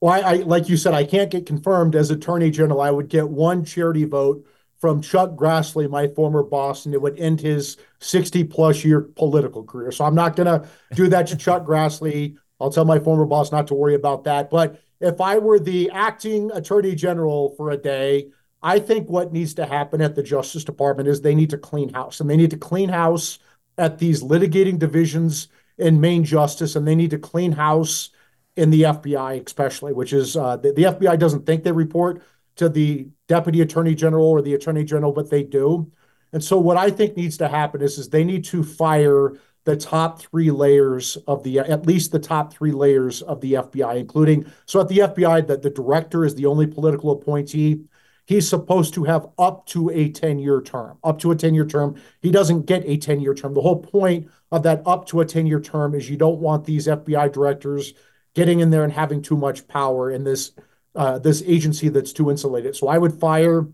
[0.05, 2.83] Well, I, like you said, I can't get confirmed as Attorney General.
[2.83, 4.47] I would get one charity vote
[4.77, 9.65] from Chuck Grassley, my former boss, and it would end his 60 plus year political
[9.65, 9.91] career.
[9.93, 12.37] So I'm not going to do that to Chuck Grassley.
[12.61, 14.51] I'll tell my former boss not to worry about that.
[14.51, 18.29] But if I were the acting Attorney General for a day,
[18.63, 21.89] I think what needs to happen at the Justice Department is they need to clean
[21.89, 23.39] house, and they need to clean house
[23.79, 25.49] at these litigating divisions
[25.79, 28.11] in Main Justice, and they need to clean house
[28.57, 32.23] in the FBI, especially, which is uh, the, the, FBI doesn't think they report
[32.57, 35.91] to the deputy attorney general or the attorney general, but they do.
[36.33, 39.35] And so, what I think needs to happen is, is they need to fire
[39.65, 43.97] the top three layers of the at least the top three layers of the FBI,
[43.97, 47.81] including so at the FBI that the director is the only political appointee.
[48.27, 51.67] He's supposed to have up to a 10 year term, up to a 10 year
[51.67, 51.97] term.
[52.21, 53.55] He doesn't get a 10 year term.
[53.55, 56.65] The whole point of that up to a 10 year term is you don't want
[56.65, 57.93] these FBI directors
[58.35, 60.53] getting in there and having too much power in this
[60.95, 62.77] uh, this agency that's too insulated.
[62.77, 63.67] So I would fire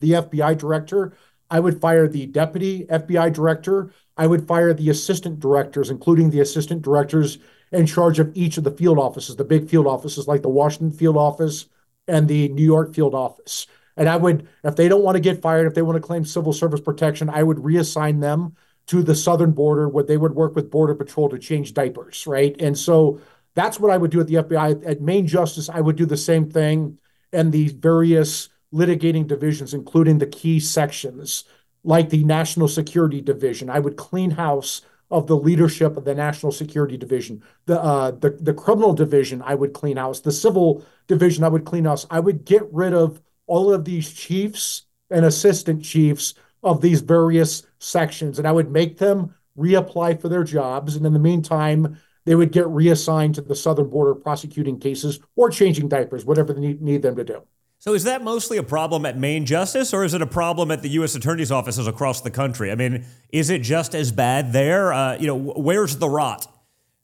[0.00, 1.12] the FBI director.
[1.50, 3.92] I would fire the deputy FBI director.
[4.16, 7.38] I would fire the assistant directors, including the assistant directors
[7.72, 10.96] in charge of each of the field offices, the big field offices like the Washington
[10.96, 11.66] field office
[12.06, 13.66] and the New York field office.
[13.96, 16.24] And I would, if they don't want to get fired, if they want to claim
[16.24, 20.54] civil service protection, I would reassign them to the southern border where they would work
[20.54, 22.54] with Border Patrol to change diapers, right?
[22.60, 23.20] And so
[23.54, 24.86] that's what I would do at the FBI.
[24.86, 26.98] At Main Justice, I would do the same thing.
[27.32, 31.44] And the various litigating divisions, including the key sections
[31.84, 33.68] like the National Security Division.
[33.68, 37.42] I would clean house of the leadership of the National Security Division.
[37.66, 40.20] The uh, the the criminal division I would clean house.
[40.20, 42.06] The civil division I would clean house.
[42.10, 47.64] I would get rid of all of these chiefs and assistant chiefs of these various
[47.78, 50.96] sections, and I would make them reapply for their jobs.
[50.96, 55.50] And in the meantime, they would get reassigned to the southern border prosecuting cases or
[55.50, 57.42] changing diapers, whatever they need, need them to do.
[57.78, 60.82] So is that mostly a problem at Main Justice, or is it a problem at
[60.82, 61.16] the U.S.
[61.16, 62.70] Attorney's offices across the country?
[62.70, 64.92] I mean, is it just as bad there?
[64.92, 66.46] Uh, you know, where's the rot?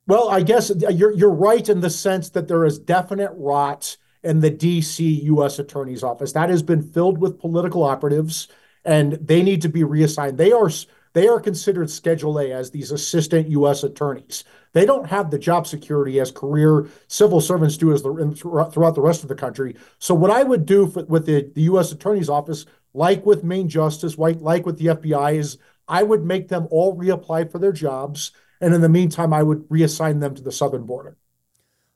[0.07, 4.39] Well, I guess you're you're right in the sense that there is definite rot in
[4.39, 5.05] the D.C.
[5.25, 5.59] U.S.
[5.59, 8.47] Attorney's office that has been filled with political operatives,
[8.85, 10.39] and they need to be reassigned.
[10.39, 10.71] They are
[11.13, 13.83] they are considered Schedule A as these assistant U.S.
[13.83, 14.45] attorneys.
[14.73, 18.35] They don't have the job security as career civil servants do as the,
[18.73, 19.77] throughout the rest of the country.
[19.99, 21.93] So what I would do for, with the, the U.S.
[21.93, 26.49] Attorney's Office, like with Main Justice, like, like with the FBI, is I would make
[26.49, 28.33] them all reapply for their jobs.
[28.61, 31.17] And in the meantime, I would reassign them to the southern border.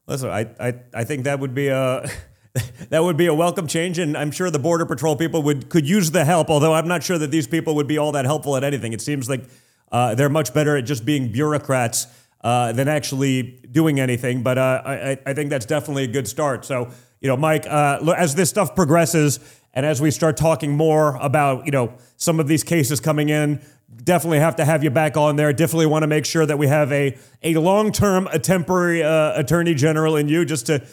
[0.06, 2.08] Listen, I, I, I think that would be a
[2.90, 5.88] that would be a welcome change, and I'm sure the border patrol people would could
[5.88, 6.50] use the help.
[6.50, 8.92] Although I'm not sure that these people would be all that helpful at anything.
[8.92, 9.44] It seems like
[9.90, 12.06] uh, they're much better at just being bureaucrats
[12.42, 14.42] uh, than actually doing anything.
[14.42, 16.64] But uh, I, I, think that's definitely a good start.
[16.64, 16.90] So,
[17.20, 19.38] you know, Mike, uh, as this stuff progresses
[19.74, 23.60] and as we start talking more about, you know, some of these cases coming in,
[24.02, 25.52] definitely have to have you back on there.
[25.52, 29.38] Definitely want to make sure that we have a, a long term, a temporary uh,
[29.38, 30.84] attorney general in you just to,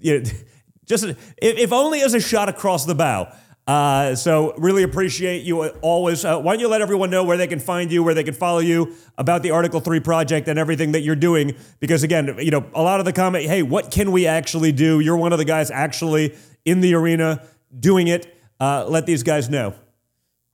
[0.00, 0.30] you know,
[0.84, 3.32] just if, if only as a shot across the bow.
[3.68, 6.24] Uh, so really appreciate you always.
[6.24, 8.32] Uh, why don't you let everyone know where they can find you, where they can
[8.32, 11.54] follow you about the Article Three project and everything that you're doing?
[11.78, 15.00] Because again, you know, a lot of the comment, hey, what can we actually do?
[15.00, 17.46] You're one of the guys actually in the arena
[17.78, 18.34] doing it.
[18.58, 19.74] Uh, let these guys know.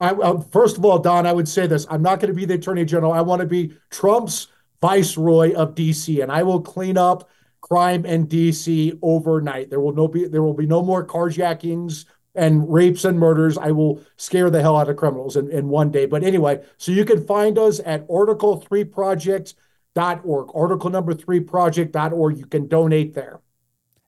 [0.01, 2.47] I, uh, first of all, Don, I would say this: I'm not going to be
[2.47, 3.13] the Attorney General.
[3.13, 4.49] I want to be Trump's
[4.81, 9.71] viceroy of DC, and I will clean up crime in DC overnight.
[9.71, 13.59] There will no be there will be no more carjackings and rapes and murders.
[13.59, 16.07] I will scare the hell out of criminals in, in one day.
[16.07, 22.39] But anyway, so you can find us at article3project.org, article number 3project.org.
[22.39, 23.41] You can donate there.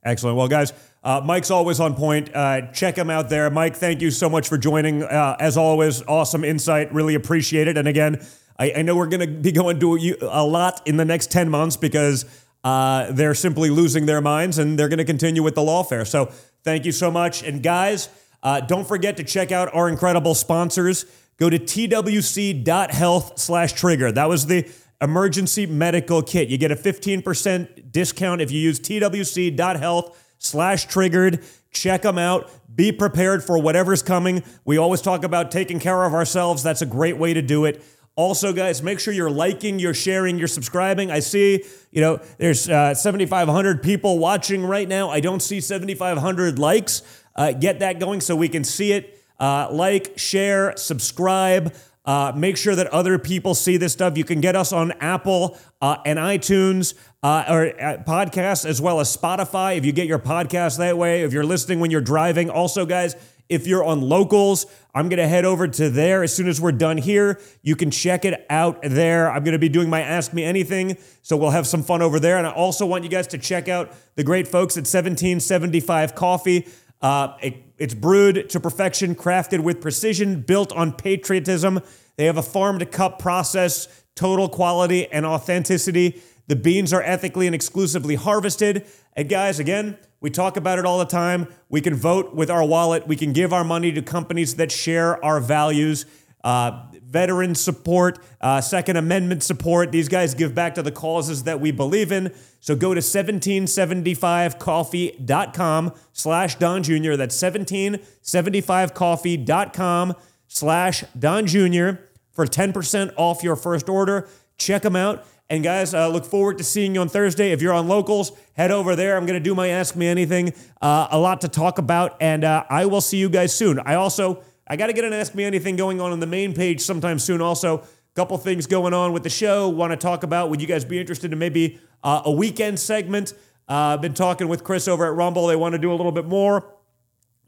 [0.02, 0.36] Excellent.
[0.36, 0.72] Well, guys,
[1.02, 2.30] uh, Mike's always on point.
[2.34, 3.50] Uh, check him out there.
[3.50, 5.02] Mike, thank you so much for joining.
[5.02, 6.92] Uh, as always, awesome insight.
[6.92, 7.76] Really appreciate it.
[7.76, 8.24] And again,
[8.58, 11.30] I, I know we're going to be going to a, a lot in the next
[11.32, 12.24] 10 months because
[12.64, 16.06] uh, they're simply losing their minds and they're going to continue with the lawfare.
[16.06, 16.32] So
[16.66, 17.44] thank you so much.
[17.44, 18.10] And guys,
[18.42, 21.06] uh, don't forget to check out our incredible sponsors.
[21.38, 24.10] Go to twc.health slash trigger.
[24.10, 24.68] That was the
[25.00, 26.48] emergency medical kit.
[26.48, 31.44] You get a 15% discount if you use twc.health slash triggered.
[31.70, 32.50] Check them out.
[32.74, 34.42] Be prepared for whatever's coming.
[34.64, 36.64] We always talk about taking care of ourselves.
[36.64, 37.82] That's a great way to do it.
[38.16, 41.10] Also, guys, make sure you're liking, you're sharing, you're subscribing.
[41.10, 45.10] I see, you know, there's uh, 7,500 people watching right now.
[45.10, 47.02] I don't see 7,500 likes.
[47.34, 49.22] Uh, get that going so we can see it.
[49.38, 51.74] Uh, like, share, subscribe.
[52.06, 54.16] Uh, make sure that other people see this stuff.
[54.16, 57.72] You can get us on Apple uh, and iTunes uh, or
[58.06, 61.22] podcasts as well as Spotify if you get your podcast that way.
[61.22, 62.48] If you're listening when you're driving.
[62.48, 63.14] Also, guys,
[63.49, 66.72] if you're on locals, I'm going to head over to there as soon as we're
[66.72, 67.40] done here.
[67.62, 69.30] You can check it out there.
[69.30, 72.18] I'm going to be doing my Ask Me Anything, so we'll have some fun over
[72.18, 72.38] there.
[72.38, 76.66] And I also want you guys to check out the great folks at 1775 Coffee.
[77.01, 81.80] Uh, it, it's brewed to perfection, crafted with precision, built on patriotism.
[82.16, 86.22] They have a farm to cup process, total quality and authenticity.
[86.49, 88.86] The beans are ethically and exclusively harvested.
[89.14, 91.46] And guys, again, we talk about it all the time.
[91.68, 93.06] We can vote with our wallet.
[93.06, 96.04] We can give our money to companies that share our values.
[96.42, 99.92] Uh, veteran support, uh, Second Amendment support.
[99.92, 102.34] These guys give back to the causes that we believe in.
[102.58, 107.14] So go to 1775coffee.com slash Don Jr.
[107.14, 110.14] That's 1775coffee.com
[110.48, 111.90] slash Don Jr.
[112.32, 114.28] for 10% off your first order.
[114.58, 115.24] Check them out.
[115.49, 117.53] And guys, uh, look forward to seeing you on Thursday.
[117.53, 119.16] If you're on locals, head over there.
[119.16, 120.53] I'm going to do my Ask Me Anything.
[120.82, 123.78] Uh, a lot to talk about, and uh, I will see you guys soon.
[123.78, 126.53] I also I got to get an Ask Me Anything going on on the main
[126.53, 127.40] page sometime soon.
[127.40, 127.86] Also, a
[128.16, 129.68] couple things going on with the show.
[129.68, 130.51] Want to talk about?
[130.51, 133.32] Would you guys be interested in maybe uh, a weekend segment?
[133.68, 135.47] Uh, I've been talking with Chris over at Rumble.
[135.47, 136.74] They want to do a little bit more.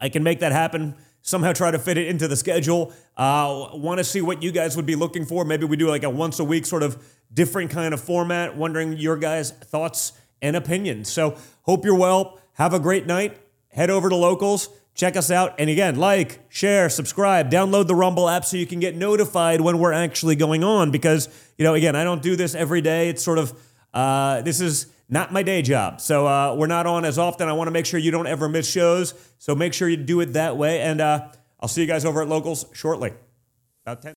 [0.00, 2.92] I can make that happen somehow try to fit it into the schedule.
[3.16, 5.44] Uh, Want to see what you guys would be looking for.
[5.44, 8.56] Maybe we do like a once a week sort of different kind of format.
[8.56, 10.12] Wondering your guys' thoughts
[10.42, 11.10] and opinions.
[11.10, 12.38] So hope you're well.
[12.54, 13.38] Have a great night.
[13.68, 14.68] Head over to locals.
[14.94, 15.54] check us out.
[15.60, 19.78] And again, like, share, subscribe, download the Rumble app so you can get notified when
[19.78, 20.90] we're actually going on.
[20.90, 23.08] Because, you know, again, I don't do this every day.
[23.08, 23.54] It's sort of,
[23.94, 26.00] uh, this is not my day job.
[26.00, 27.48] So uh, we're not on as often.
[27.48, 29.14] I want to make sure you don't ever miss shows.
[29.38, 30.80] So make sure you do it that way.
[30.80, 31.28] And uh,
[31.60, 33.12] I'll see you guys over at Locals shortly.
[33.86, 34.16] About 10.